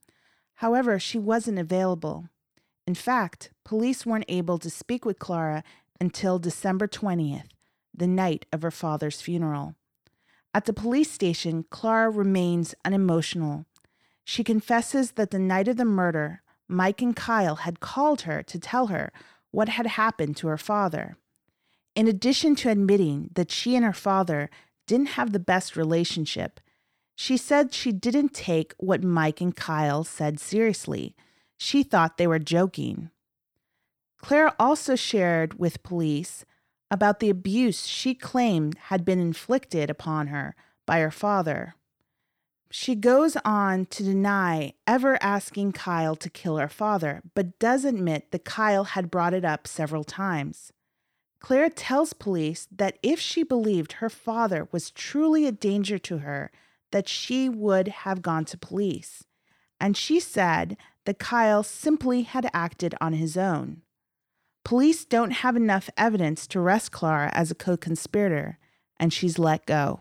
However, 0.54 0.98
she 0.98 1.18
wasn't 1.18 1.58
available. 1.58 2.30
In 2.86 2.94
fact, 2.94 3.50
police 3.62 4.06
weren't 4.06 4.24
able 4.26 4.58
to 4.58 4.70
speak 4.70 5.04
with 5.04 5.18
Clara 5.18 5.62
until 6.00 6.38
December 6.38 6.88
20th, 6.88 7.44
the 7.94 8.07
night 8.07 8.46
of 8.53 8.62
her 8.62 8.70
father's 8.70 9.20
funeral. 9.20 9.74
At 10.53 10.64
the 10.64 10.72
police 10.72 11.11
station, 11.11 11.64
Clara 11.70 12.11
remains 12.11 12.74
unemotional. 12.85 13.66
She 14.24 14.44
confesses 14.44 15.12
that 15.12 15.31
the 15.31 15.38
night 15.38 15.68
of 15.68 15.76
the 15.76 15.85
murder, 15.85 16.42
Mike 16.68 17.03
and 17.03 17.14
Kyle 17.14 17.57
had 17.57 17.81
called 17.81 18.22
her 18.22 18.42
to 18.44 18.59
tell 18.59 18.88
her 18.88 19.12
what 19.50 19.68
had 19.68 19.87
happened 19.87 20.37
to 20.37 20.48
her 20.48 20.59
father. 20.59 21.16
In 21.94 22.07
addition 22.07 22.55
to 22.57 22.70
admitting 22.70 23.31
that 23.35 23.50
she 23.50 23.76
and 23.76 23.85
her 23.85 23.92
father 23.92 24.50
didn't 24.87 25.11
have 25.11 25.33
the 25.33 25.40
best 25.40 25.76
relationship, 25.76 26.61
she 27.16 27.37
said 27.37 27.74
she 27.74 27.92
didn't 27.92 28.33
take 28.33 28.74
what 28.79 29.05
Mike 29.05 29.40
and 29.40 29.55
Kyle 29.55 30.05
said 30.05 30.40
seriously 30.40 31.14
she 31.59 31.83
thought 31.83 32.16
they 32.16 32.26
were 32.26 32.38
joking. 32.38 33.11
Claire 34.22 34.55
also 34.59 34.96
shared 34.96 35.59
with 35.59 35.83
police 35.83 36.46
about 36.90 37.20
the 37.20 37.31
abuse 37.31 37.87
she 37.87 38.14
claimed 38.14 38.76
had 38.85 39.05
been 39.05 39.20
inflicted 39.20 39.90
upon 39.90 40.29
her 40.29 40.55
by 40.87 41.00
her 41.00 41.11
father. 41.11 41.74
She 42.70 42.94
goes 42.94 43.37
on 43.44 43.87
to 43.87 44.03
deny 44.05 44.74
ever 44.87 45.18
asking 45.20 45.72
Kyle 45.72 46.14
to 46.16 46.31
kill 46.31 46.57
her 46.57 46.68
father, 46.68 47.22
but 47.35 47.59
does 47.59 47.85
admit 47.85 48.31
that 48.31 48.44
Kyle 48.44 48.85
had 48.85 49.11
brought 49.11 49.35
it 49.35 49.44
up 49.44 49.66
several 49.66 50.05
times. 50.05 50.72
Claire 51.40 51.70
tells 51.70 52.12
police 52.12 52.68
that 52.70 52.98
if 53.03 53.18
she 53.18 53.42
believed 53.42 53.94
her 53.94 54.11
father 54.11 54.68
was 54.72 54.90
truly 54.90 55.46
a 55.46 55.53
danger 55.53 55.98
to 55.98 56.18
her, 56.18 56.53
that 56.92 57.09
she 57.09 57.48
would 57.48 57.88
have 57.88 58.22
gone 58.22 58.44
to 58.44 58.59
police. 58.59 59.24
And 59.81 59.96
she 59.96 60.20
said 60.20 60.76
that 61.07 61.18
Kyle 61.18 61.62
simply 61.62 62.22
had 62.22 62.50
acted 62.53 62.94
on 63.00 63.14
his 63.14 63.37
own. 63.37 63.83
Police 64.64 65.04
don't 65.04 65.30
have 65.30 65.56
enough 65.56 65.90
evidence 65.96 66.46
to 66.48 66.60
arrest 66.60 66.92
Clara 66.92 67.30
as 67.32 67.50
a 67.50 67.54
co 67.54 67.76
conspirator, 67.76 68.58
and 68.98 69.12
she's 69.12 69.38
let 69.38 69.66
go. 69.66 70.00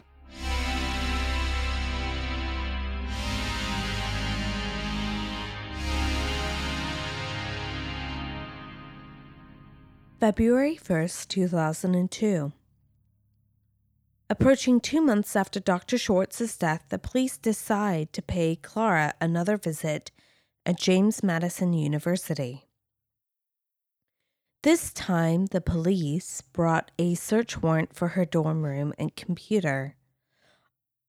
February 10.19 10.75
1st, 10.75 11.29
2002. 11.29 12.51
Approaching 14.29 14.81
two 14.81 15.01
months 15.01 15.35
after 15.35 15.61
Dr. 15.61 15.97
Schwartz's 15.97 16.57
death, 16.57 16.83
the 16.89 16.99
police 16.99 17.37
decide 17.37 18.11
to 18.11 18.21
pay 18.21 18.57
Clara 18.57 19.13
another 19.21 19.57
visit 19.57 20.11
at 20.65 20.77
James 20.77 21.23
Madison 21.23 21.71
University. 21.71 22.68
This 24.61 24.91
time, 24.91 25.45
the 25.45 25.61
police 25.61 26.41
brought 26.41 26.91
a 26.99 27.15
search 27.15 27.61
warrant 27.61 27.95
for 27.95 28.09
her 28.09 28.25
dorm 28.25 28.65
room 28.65 28.93
and 28.97 29.15
computer. 29.15 29.95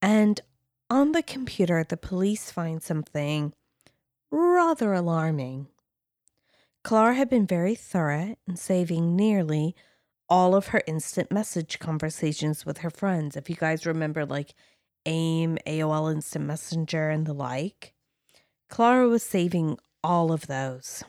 And 0.00 0.40
on 0.88 1.10
the 1.10 1.22
computer, 1.22 1.82
the 1.82 1.96
police 1.96 2.52
find 2.52 2.80
something 2.80 3.52
rather 4.30 4.92
alarming. 4.92 5.66
Clara 6.84 7.14
had 7.14 7.28
been 7.28 7.46
very 7.46 7.74
thorough 7.74 8.36
in 8.46 8.54
saving 8.54 9.16
nearly 9.16 9.74
all 10.28 10.54
of 10.54 10.68
her 10.68 10.82
instant 10.86 11.32
message 11.32 11.80
conversations 11.80 12.64
with 12.64 12.78
her 12.78 12.90
friends. 12.90 13.36
If 13.36 13.50
you 13.50 13.56
guys 13.56 13.84
remember, 13.84 14.24
like 14.24 14.54
AIM, 15.06 15.58
AOL 15.66 16.12
Instant 16.12 16.44
Messenger, 16.44 17.10
and 17.10 17.26
the 17.26 17.34
like, 17.34 17.94
Clara 18.68 19.08
was 19.08 19.24
saving 19.24 19.76
all 20.04 20.30
of 20.30 20.46
those. 20.46 21.02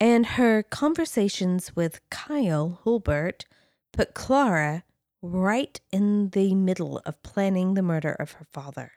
And 0.00 0.24
her 0.24 0.62
conversations 0.62 1.76
with 1.76 2.00
Kyle 2.08 2.80
Hulbert 2.84 3.44
put 3.92 4.14
Clara 4.14 4.84
right 5.20 5.78
in 5.92 6.30
the 6.30 6.54
middle 6.54 7.02
of 7.04 7.22
planning 7.22 7.74
the 7.74 7.82
murder 7.82 8.12
of 8.12 8.32
her 8.32 8.46
father. 8.50 8.92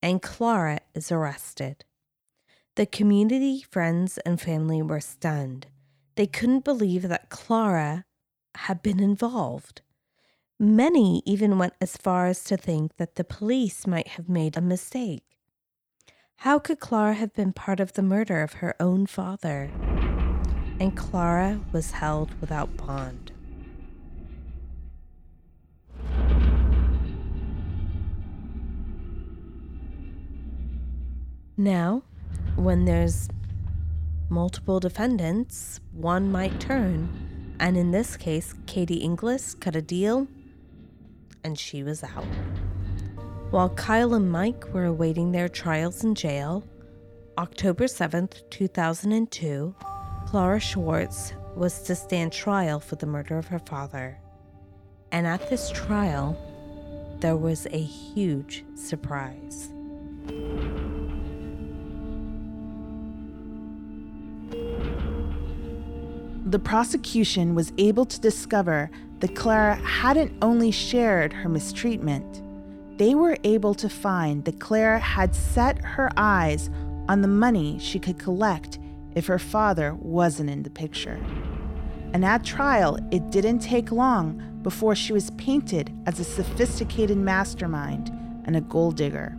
And 0.00 0.22
Clara 0.22 0.78
is 0.94 1.10
arrested. 1.10 1.84
The 2.76 2.86
community, 2.86 3.64
friends, 3.68 4.18
and 4.18 4.40
family 4.40 4.80
were 4.80 5.00
stunned. 5.00 5.66
They 6.14 6.26
couldn't 6.26 6.64
believe 6.64 7.08
that 7.08 7.30
Clara 7.30 8.04
had 8.54 8.82
been 8.82 9.00
involved. 9.00 9.82
Many 10.58 11.22
even 11.26 11.58
went 11.58 11.74
as 11.80 11.96
far 11.96 12.26
as 12.26 12.44
to 12.44 12.56
think 12.56 12.96
that 12.96 13.16
the 13.16 13.24
police 13.24 13.86
might 13.86 14.08
have 14.08 14.28
made 14.28 14.56
a 14.56 14.60
mistake. 14.60 15.25
How 16.40 16.58
could 16.58 16.80
Clara 16.80 17.14
have 17.14 17.32
been 17.34 17.52
part 17.52 17.80
of 17.80 17.94
the 17.94 18.02
murder 18.02 18.42
of 18.42 18.54
her 18.54 18.74
own 18.78 19.06
father? 19.06 19.70
And 20.78 20.96
Clara 20.96 21.60
was 21.72 21.92
held 21.92 22.38
without 22.40 22.76
bond. 22.76 23.32
Now, 31.56 32.02
when 32.54 32.84
there's 32.84 33.28
multiple 34.28 34.78
defendants, 34.78 35.80
one 35.92 36.30
might 36.30 36.60
turn. 36.60 37.56
And 37.58 37.78
in 37.78 37.92
this 37.92 38.18
case, 38.18 38.54
Katie 38.66 38.96
Inglis 38.96 39.54
cut 39.54 39.74
a 39.74 39.80
deal 39.80 40.28
and 41.42 41.58
she 41.58 41.82
was 41.82 42.04
out. 42.04 42.26
While 43.50 43.70
Kyle 43.70 44.14
and 44.14 44.30
Mike 44.30 44.72
were 44.72 44.86
awaiting 44.86 45.30
their 45.30 45.48
trials 45.48 46.02
in 46.02 46.14
jail, 46.14 46.64
October 47.38 47.84
7th, 47.84 48.42
2002, 48.50 49.74
Clara 50.26 50.58
Schwartz 50.58 51.32
was 51.54 51.82
to 51.82 51.94
stand 51.94 52.32
trial 52.32 52.80
for 52.80 52.96
the 52.96 53.06
murder 53.06 53.38
of 53.38 53.46
her 53.46 53.60
father. 53.60 54.18
And 55.12 55.26
at 55.26 55.48
this 55.48 55.70
trial, 55.70 56.36
there 57.20 57.36
was 57.36 57.66
a 57.70 57.80
huge 57.80 58.64
surprise. 58.74 59.70
the 66.46 66.60
prosecution 66.60 67.56
was 67.56 67.72
able 67.76 68.06
to 68.06 68.20
discover 68.20 68.88
that 69.18 69.34
Clara 69.34 69.74
hadn't 69.74 70.32
only 70.40 70.70
shared 70.70 71.32
her 71.32 71.48
mistreatment, 71.48 72.40
they 72.96 73.14
were 73.14 73.36
able 73.44 73.74
to 73.74 73.88
find 73.88 74.44
that 74.44 74.60
Clara 74.60 74.98
had 74.98 75.34
set 75.34 75.78
her 75.84 76.10
eyes 76.16 76.70
on 77.08 77.20
the 77.20 77.28
money 77.28 77.78
she 77.78 77.98
could 77.98 78.18
collect 78.18 78.78
if 79.14 79.26
her 79.26 79.38
father 79.38 79.94
wasn't 79.94 80.50
in 80.50 80.62
the 80.62 80.70
picture. 80.70 81.20
And 82.12 82.24
at 82.24 82.44
trial, 82.44 82.98
it 83.10 83.30
didn't 83.30 83.58
take 83.58 83.92
long 83.92 84.60
before 84.62 84.94
she 84.94 85.12
was 85.12 85.30
painted 85.32 85.92
as 86.06 86.18
a 86.18 86.24
sophisticated 86.24 87.16
mastermind 87.16 88.10
and 88.44 88.56
a 88.56 88.60
gold 88.60 88.96
digger. 88.96 89.36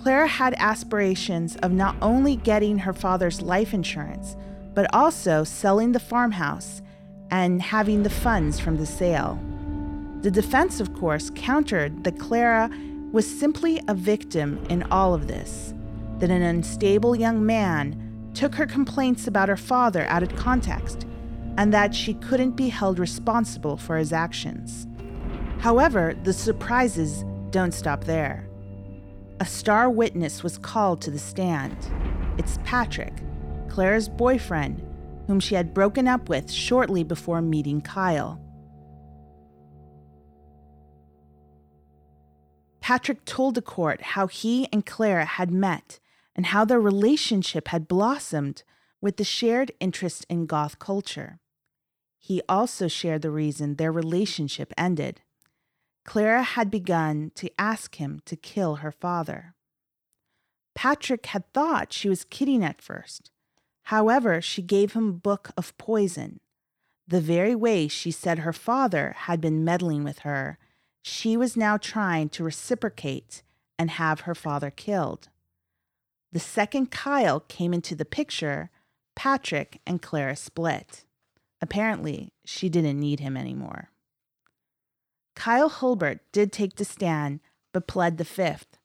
Clara 0.00 0.26
had 0.26 0.54
aspirations 0.56 1.56
of 1.56 1.72
not 1.72 1.94
only 2.00 2.36
getting 2.36 2.78
her 2.78 2.92
father's 2.92 3.42
life 3.42 3.74
insurance, 3.74 4.36
but 4.74 4.92
also 4.94 5.44
selling 5.44 5.92
the 5.92 6.00
farmhouse 6.00 6.80
and 7.30 7.60
having 7.60 8.02
the 8.02 8.10
funds 8.10 8.58
from 8.58 8.76
the 8.76 8.86
sale. 8.86 9.38
The 10.22 10.30
defense, 10.30 10.80
of 10.80 10.92
course, 10.92 11.30
countered 11.34 12.04
that 12.04 12.18
Clara 12.18 12.70
was 13.10 13.26
simply 13.26 13.80
a 13.88 13.94
victim 13.94 14.62
in 14.68 14.82
all 14.84 15.14
of 15.14 15.28
this, 15.28 15.72
that 16.18 16.30
an 16.30 16.42
unstable 16.42 17.16
young 17.16 17.44
man 17.44 18.30
took 18.34 18.54
her 18.54 18.66
complaints 18.66 19.26
about 19.26 19.48
her 19.48 19.56
father 19.56 20.04
out 20.06 20.22
of 20.22 20.36
context, 20.36 21.06
and 21.56 21.72
that 21.72 21.94
she 21.94 22.14
couldn't 22.14 22.52
be 22.52 22.68
held 22.68 22.98
responsible 22.98 23.76
for 23.76 23.96
his 23.96 24.12
actions. 24.12 24.86
However, 25.58 26.14
the 26.22 26.32
surprises 26.32 27.24
don't 27.50 27.72
stop 27.72 28.04
there. 28.04 28.46
A 29.40 29.46
star 29.46 29.88
witness 29.88 30.42
was 30.42 30.58
called 30.58 31.00
to 31.00 31.10
the 31.10 31.18
stand. 31.18 31.76
It's 32.36 32.58
Patrick, 32.64 33.14
Clara's 33.68 34.08
boyfriend, 34.08 34.86
whom 35.26 35.40
she 35.40 35.54
had 35.54 35.72
broken 35.72 36.06
up 36.06 36.28
with 36.28 36.50
shortly 36.50 37.04
before 37.04 37.40
meeting 37.40 37.80
Kyle. 37.80 38.38
Patrick 42.80 43.24
told 43.24 43.54
the 43.54 43.62
court 43.62 44.02
how 44.02 44.26
he 44.26 44.68
and 44.72 44.84
Clara 44.84 45.24
had 45.24 45.50
met 45.50 46.00
and 46.34 46.46
how 46.46 46.64
their 46.64 46.80
relationship 46.80 47.68
had 47.68 47.88
blossomed 47.88 48.62
with 49.00 49.16
the 49.16 49.24
shared 49.24 49.72
interest 49.80 50.26
in 50.28 50.46
goth 50.46 50.78
culture. 50.78 51.38
He 52.18 52.42
also 52.48 52.88
shared 52.88 53.22
the 53.22 53.30
reason 53.30 53.76
their 53.76 53.92
relationship 53.92 54.72
ended. 54.76 55.22
Clara 56.04 56.42
had 56.42 56.70
begun 56.70 57.32
to 57.36 57.50
ask 57.58 57.96
him 57.96 58.20
to 58.24 58.36
kill 58.36 58.76
her 58.76 58.92
father. 58.92 59.54
Patrick 60.74 61.26
had 61.26 61.52
thought 61.52 61.92
she 61.92 62.08
was 62.08 62.24
kidding 62.24 62.64
at 62.64 62.80
first, 62.80 63.30
However, 63.90 64.40
she 64.40 64.62
gave 64.62 64.92
him 64.92 65.08
a 65.08 65.12
book 65.12 65.50
of 65.56 65.76
poison. 65.76 66.38
The 67.08 67.20
very 67.20 67.56
way 67.56 67.88
she 67.88 68.12
said 68.12 68.40
her 68.40 68.52
father 68.52 69.14
had 69.16 69.40
been 69.40 69.64
meddling 69.64 70.04
with 70.04 70.20
her, 70.20 70.58
she 71.02 71.36
was 71.36 71.56
now 71.56 71.76
trying 71.76 72.28
to 72.30 72.44
reciprocate 72.44 73.42
and 73.78 73.90
have 73.90 74.20
her 74.20 74.34
father 74.34 74.70
killed. 74.70 75.28
The 76.32 76.40
second 76.40 76.90
Kyle 76.90 77.40
came 77.40 77.74
into 77.74 77.94
the 77.94 78.04
picture, 78.04 78.70
Patrick 79.16 79.80
and 79.86 80.00
Clara 80.00 80.36
split. 80.36 81.04
Apparently, 81.60 82.32
she 82.44 82.68
didn't 82.68 83.00
need 83.00 83.20
him 83.20 83.36
anymore. 83.36 83.90
Kyle 85.34 85.68
Hulbert 85.68 86.20
did 86.32 86.52
take 86.52 86.76
the 86.76 86.84
stand, 86.84 87.40
but 87.72 87.86
pled 87.86 88.18
the 88.18 88.24
fifth. 88.24 88.78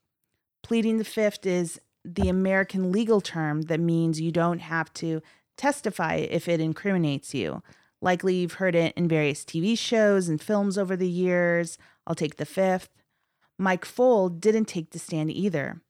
Pleading 0.64 0.98
the 0.98 1.04
fifth 1.04 1.46
is 1.46 1.80
the 2.04 2.30
American 2.30 2.92
legal 2.92 3.22
term 3.22 3.64
that 3.64 3.80
means 3.80 4.22
you 4.22 4.32
don't 4.32 4.60
have 4.60 4.94
to 4.94 5.22
testify 5.58 6.16
if 6.16 6.48
it 6.48 6.60
incriminates 6.60 7.34
you. 7.34 7.62
Likely 8.02 8.36
you've 8.36 8.54
heard 8.54 8.76
it 8.76 8.94
in 8.96 9.08
various 9.08 9.44
TV 9.44 9.78
shows 9.78 10.28
and 10.28 10.42
films 10.42 10.78
over 10.78 10.96
the 10.96 11.10
years. 11.10 11.78
I'll 12.06 12.16
take 12.16 12.38
the 12.38 12.46
fifth. 12.46 12.90
Mike 13.58 13.86
Pfohl 13.86 14.40
didn't 14.40 14.66
take 14.66 14.92
the 14.92 15.00
stand 15.00 15.32
either. 15.32 15.82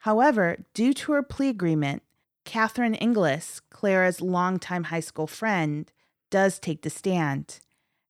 However, 0.00 0.64
due 0.74 0.92
to 0.94 1.12
her 1.12 1.22
plea 1.22 1.48
agreement, 1.48 2.02
Catherine 2.44 2.94
Inglis, 2.94 3.60
Clara's 3.70 4.20
longtime 4.20 4.84
high 4.84 5.00
school 5.00 5.26
friend, 5.26 5.90
does 6.30 6.58
take 6.58 6.82
the 6.82 6.90
stand. 6.90 7.60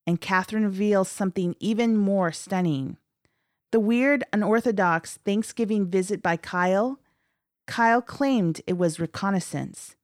And 0.06 0.20
Catherine 0.20 0.64
reveals 0.64 1.08
something 1.08 1.54
even 1.60 1.96
more 1.96 2.32
stunning. 2.32 2.96
The 3.72 3.80
weird, 3.80 4.24
unorthodox 4.32 5.18
Thanksgiving 5.24 5.86
visit 5.86 6.22
by 6.22 6.36
Kyle 6.36 6.98
Kyle 7.66 8.02
claimed 8.02 8.60
it 8.66 8.76
was 8.76 9.00
reconnaissance. 9.00 9.96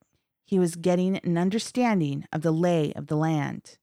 He 0.45 0.59
was 0.59 0.77
getting 0.77 1.19
an 1.19 1.37
understanding 1.37 2.25
of 2.33 2.43
the 2.43 2.53
lay 2.53 2.93
of 2.95 3.09
the 3.09 3.17
land. 3.17 3.77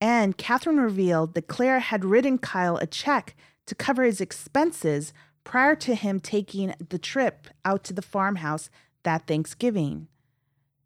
And 0.00 0.36
Catherine 0.36 0.80
revealed 0.80 1.34
that 1.34 1.48
Claire 1.48 1.80
had 1.80 2.04
written 2.04 2.38
Kyle 2.38 2.76
a 2.76 2.86
check 2.86 3.34
to 3.66 3.74
cover 3.74 4.04
his 4.04 4.20
expenses 4.20 5.12
prior 5.44 5.74
to 5.76 5.94
him 5.94 6.20
taking 6.20 6.74
the 6.88 6.98
trip 6.98 7.48
out 7.64 7.84
to 7.84 7.92
the 7.92 8.02
farmhouse 8.02 8.70
that 9.02 9.26
Thanksgiving. 9.26 10.08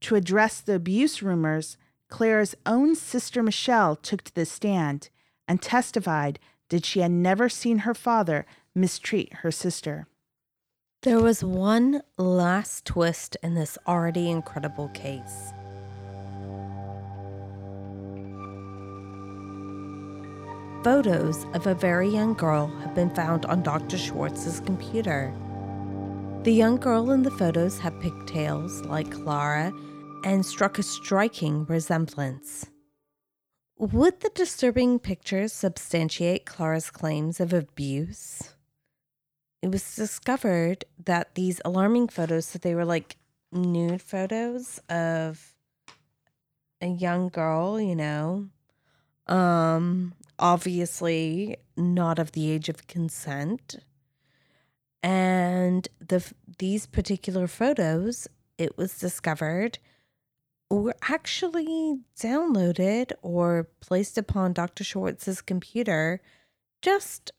To 0.02 0.14
address 0.14 0.60
the 0.60 0.74
abuse 0.74 1.22
rumors, 1.22 1.76
Claire's 2.08 2.54
own 2.66 2.94
sister 2.94 3.42
Michelle 3.42 3.96
took 3.96 4.22
to 4.24 4.34
the 4.34 4.46
stand 4.46 5.10
and 5.46 5.60
testified 5.60 6.38
that 6.70 6.84
she 6.84 7.00
had 7.00 7.10
never 7.10 7.48
seen 7.48 7.78
her 7.78 7.94
father 7.94 8.46
mistreat 8.74 9.32
her 9.42 9.50
sister. 9.50 10.06
There 11.02 11.20
was 11.20 11.42
one 11.42 12.02
last 12.16 12.84
twist 12.84 13.36
in 13.42 13.54
this 13.54 13.76
already 13.86 14.30
incredible 14.30 14.88
case. 14.88 15.52
Photos 20.82 21.46
of 21.54 21.68
a 21.68 21.76
very 21.76 22.08
young 22.08 22.34
girl 22.34 22.66
have 22.80 22.92
been 22.92 23.14
found 23.14 23.46
on 23.46 23.62
Dr. 23.62 23.96
Schwartz's 23.96 24.58
computer. 24.58 25.32
The 26.42 26.50
young 26.52 26.76
girl 26.76 27.12
in 27.12 27.22
the 27.22 27.30
photos 27.30 27.78
had 27.78 28.00
pigtails 28.00 28.82
like 28.86 29.08
Clara 29.12 29.72
and 30.24 30.44
struck 30.44 30.80
a 30.80 30.82
striking 30.82 31.66
resemblance. 31.66 32.66
Would 33.78 34.22
the 34.22 34.30
disturbing 34.34 34.98
pictures 34.98 35.52
substantiate 35.52 36.46
Clara's 36.46 36.90
claims 36.90 37.38
of 37.38 37.52
abuse? 37.52 38.54
It 39.62 39.70
was 39.70 39.94
discovered 39.94 40.84
that 41.04 41.36
these 41.36 41.60
alarming 41.64 42.08
photos, 42.08 42.50
that 42.50 42.62
they 42.62 42.74
were 42.74 42.84
like 42.84 43.18
nude 43.52 44.02
photos 44.02 44.80
of 44.88 45.54
a 46.80 46.88
young 46.88 47.28
girl, 47.28 47.80
you 47.80 47.94
know, 47.94 48.48
um, 49.28 50.14
obviously 50.38 51.56
not 51.76 52.18
of 52.18 52.32
the 52.32 52.50
age 52.50 52.68
of 52.68 52.86
consent. 52.86 53.76
And 55.02 55.88
the 55.98 56.24
these 56.58 56.86
particular 56.86 57.46
photos, 57.46 58.28
it 58.58 58.76
was 58.76 58.98
discovered, 58.98 59.78
were 60.70 60.96
actually 61.08 61.98
downloaded 62.18 63.12
or 63.20 63.68
placed 63.80 64.16
upon 64.16 64.52
Dr. 64.52 64.84
Schwartz's 64.84 65.42
computer 65.42 66.20
just 66.80 67.32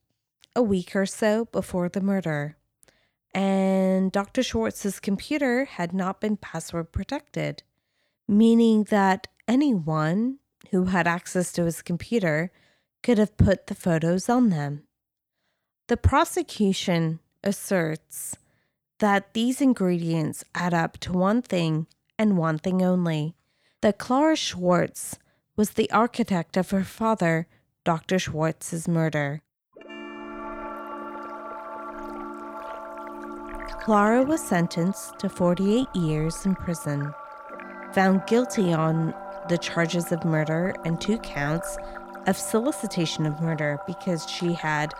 a 0.55 0.61
week 0.61 0.95
or 0.95 1.05
so 1.05 1.45
before 1.45 1.89
the 1.89 2.01
murder. 2.01 2.57
And 3.33 4.11
Dr. 4.11 4.43
Schwartz's 4.43 4.99
computer 4.99 5.65
had 5.65 5.93
not 5.93 6.21
been 6.21 6.37
password 6.37 6.91
protected, 6.91 7.63
meaning 8.27 8.83
that 8.85 9.27
anyone 9.47 10.37
who 10.69 10.85
had 10.85 11.07
access 11.07 11.51
to 11.53 11.65
his 11.65 11.81
computer 11.81 12.51
could 13.03 13.17
have 13.17 13.37
put 13.37 13.67
the 13.67 13.75
photos 13.75 14.29
on 14.29 14.49
them. 14.49 14.83
The 15.89 15.97
prosecution 15.97 17.19
asserts 17.43 18.37
that 18.99 19.33
these 19.33 19.59
ingredients 19.59 20.45
add 20.55 20.73
up 20.73 20.97
to 20.99 21.11
one 21.11 21.41
thing 21.41 21.87
and 22.17 22.37
one 22.37 22.57
thing 22.57 22.81
only 22.81 23.35
that 23.81 23.97
Clara 23.97 24.37
Schwartz 24.37 25.19
was 25.57 25.71
the 25.71 25.91
architect 25.91 26.55
of 26.55 26.69
her 26.69 26.85
father, 26.85 27.47
Dr. 27.83 28.17
Schwartz's 28.17 28.87
murder. 28.87 29.41
Clara 33.81 34.23
was 34.23 34.41
sentenced 34.41 35.19
to 35.19 35.27
48 35.27 35.87
years 35.93 36.45
in 36.45 36.55
prison, 36.55 37.13
found 37.91 38.25
guilty 38.25 38.71
on 38.71 39.13
the 39.49 39.57
charges 39.57 40.13
of 40.13 40.23
murder 40.23 40.73
and 40.85 41.01
two 41.01 41.17
counts 41.17 41.77
of 42.27 42.37
solicitation 42.37 43.25
of 43.25 43.41
murder 43.41 43.79
because 43.85 44.29
she 44.29 44.53
had, 44.53 44.93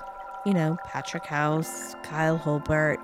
you 0.46 0.54
know, 0.54 0.78
Patrick 0.86 1.26
House, 1.26 1.96
Kyle 2.04 2.38
Hulbert, 2.38 3.00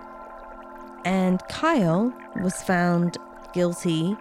and 1.06 1.42
Kyle 1.48 2.14
was 2.42 2.62
found 2.64 3.18
guilty 3.54 4.16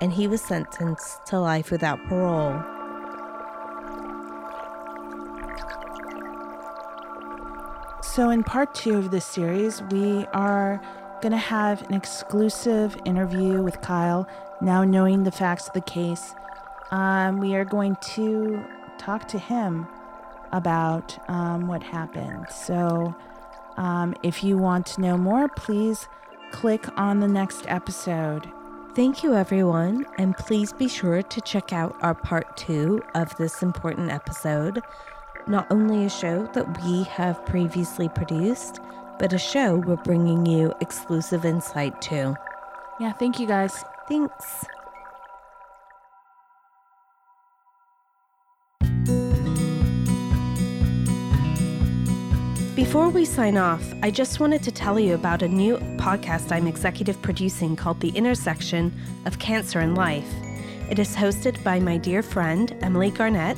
and 0.00 0.12
he 0.12 0.26
was 0.26 0.42
sentenced 0.42 1.24
to 1.26 1.38
life 1.38 1.70
without 1.70 1.98
parole. 2.06 2.62
So, 8.02 8.30
in 8.30 8.44
part 8.44 8.74
two 8.74 8.96
of 8.96 9.10
this 9.10 9.24
series, 9.24 9.82
we 9.90 10.24
are 10.32 10.80
going 11.20 11.32
to 11.32 11.38
have 11.38 11.82
an 11.88 11.94
exclusive 11.94 12.96
interview 13.04 13.62
with 13.62 13.80
Kyle. 13.80 14.26
Now, 14.60 14.84
knowing 14.84 15.24
the 15.24 15.30
facts 15.30 15.68
of 15.68 15.74
the 15.74 15.82
case, 15.82 16.34
um, 16.90 17.40
we 17.40 17.54
are 17.54 17.64
going 17.64 17.96
to 18.14 18.64
talk 18.98 19.28
to 19.28 19.38
him 19.38 19.86
about 20.52 21.18
um, 21.28 21.66
what 21.66 21.82
happened. 21.82 22.46
So, 22.50 23.14
um, 23.76 24.14
if 24.22 24.42
you 24.42 24.56
want 24.56 24.86
to 24.86 25.00
know 25.00 25.18
more, 25.18 25.48
please 25.48 26.08
click 26.50 26.86
on 26.98 27.20
the 27.20 27.28
next 27.28 27.64
episode. 27.68 28.50
Thank 28.94 29.22
you, 29.22 29.34
everyone, 29.34 30.06
and 30.16 30.34
please 30.36 30.72
be 30.72 30.88
sure 30.88 31.22
to 31.22 31.40
check 31.42 31.72
out 31.72 31.96
our 32.00 32.14
part 32.14 32.56
two 32.56 33.02
of 33.14 33.36
this 33.36 33.62
important 33.62 34.10
episode. 34.10 34.80
Not 35.46 35.66
only 35.70 36.06
a 36.06 36.10
show 36.10 36.48
that 36.54 36.82
we 36.82 37.02
have 37.04 37.44
previously 37.44 38.08
produced, 38.08 38.80
but 39.18 39.32
a 39.32 39.38
show 39.38 39.76
we're 39.76 39.96
bringing 39.96 40.46
you 40.46 40.72
exclusive 40.80 41.44
insight 41.44 42.00
to. 42.02 42.36
Yeah, 42.98 43.12
thank 43.12 43.38
you 43.38 43.46
guys. 43.46 43.84
Thanks. 44.08 44.64
Before 52.76 53.08
we 53.08 53.24
sign 53.24 53.56
off, 53.56 53.82
I 54.02 54.10
just 54.10 54.38
wanted 54.38 54.62
to 54.64 54.70
tell 54.70 55.00
you 55.00 55.14
about 55.14 55.40
a 55.40 55.48
new 55.48 55.78
podcast 55.96 56.52
I'm 56.52 56.66
executive 56.66 57.22
producing 57.22 57.74
called 57.74 58.00
The 58.00 58.10
Intersection 58.10 58.94
of 59.24 59.38
Cancer 59.38 59.80
and 59.80 59.96
Life. 59.96 60.30
It 60.90 60.98
is 60.98 61.16
hosted 61.16 61.64
by 61.64 61.80
my 61.80 61.96
dear 61.96 62.22
friend, 62.22 62.76
Emily 62.82 63.10
Garnett, 63.10 63.56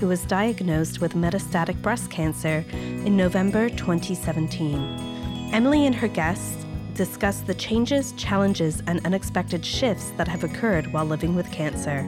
who 0.00 0.08
was 0.08 0.20
diagnosed 0.26 1.00
with 1.00 1.14
metastatic 1.14 1.80
breast 1.80 2.10
cancer 2.10 2.62
in 2.74 3.16
November 3.16 3.70
2017. 3.70 5.50
Emily 5.54 5.86
and 5.86 5.94
her 5.94 6.08
guests 6.08 6.66
discuss 6.92 7.40
the 7.40 7.54
changes, 7.54 8.12
challenges, 8.18 8.82
and 8.86 9.00
unexpected 9.06 9.64
shifts 9.64 10.10
that 10.18 10.28
have 10.28 10.44
occurred 10.44 10.92
while 10.92 11.06
living 11.06 11.34
with 11.34 11.50
cancer. 11.50 12.06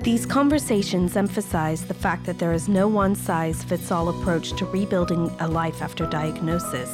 These 0.00 0.26
conversations 0.26 1.16
emphasize 1.16 1.84
the 1.84 1.94
fact 1.94 2.24
that 2.26 2.38
there 2.38 2.52
is 2.52 2.68
no 2.68 2.86
one 2.88 3.14
size 3.14 3.64
fits 3.64 3.90
all 3.90 4.08
approach 4.08 4.52
to 4.52 4.66
rebuilding 4.66 5.34
a 5.40 5.48
life 5.48 5.82
after 5.82 6.06
diagnosis, 6.06 6.90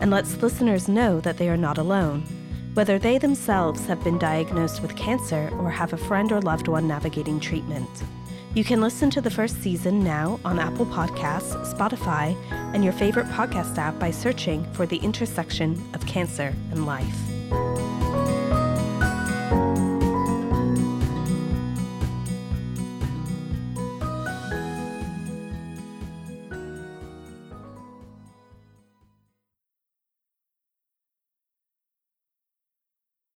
and 0.00 0.10
lets 0.10 0.40
listeners 0.42 0.88
know 0.88 1.20
that 1.20 1.38
they 1.38 1.48
are 1.48 1.56
not 1.56 1.78
alone, 1.78 2.22
whether 2.74 2.98
they 2.98 3.18
themselves 3.18 3.86
have 3.86 4.02
been 4.04 4.18
diagnosed 4.18 4.82
with 4.82 4.96
cancer 4.96 5.50
or 5.58 5.70
have 5.70 5.92
a 5.92 5.96
friend 5.96 6.32
or 6.32 6.40
loved 6.40 6.68
one 6.68 6.88
navigating 6.88 7.40
treatment. 7.40 7.88
You 8.54 8.64
can 8.64 8.80
listen 8.80 9.10
to 9.10 9.20
the 9.20 9.30
first 9.30 9.62
season 9.62 10.02
now 10.02 10.40
on 10.42 10.58
Apple 10.58 10.86
Podcasts, 10.86 11.74
Spotify, 11.74 12.34
and 12.50 12.82
your 12.82 12.94
favorite 12.94 13.26
podcast 13.26 13.76
app 13.76 13.98
by 13.98 14.10
searching 14.10 14.64
for 14.72 14.86
the 14.86 14.96
intersection 14.96 15.82
of 15.92 16.06
cancer 16.06 16.54
and 16.70 16.86
life. 16.86 17.35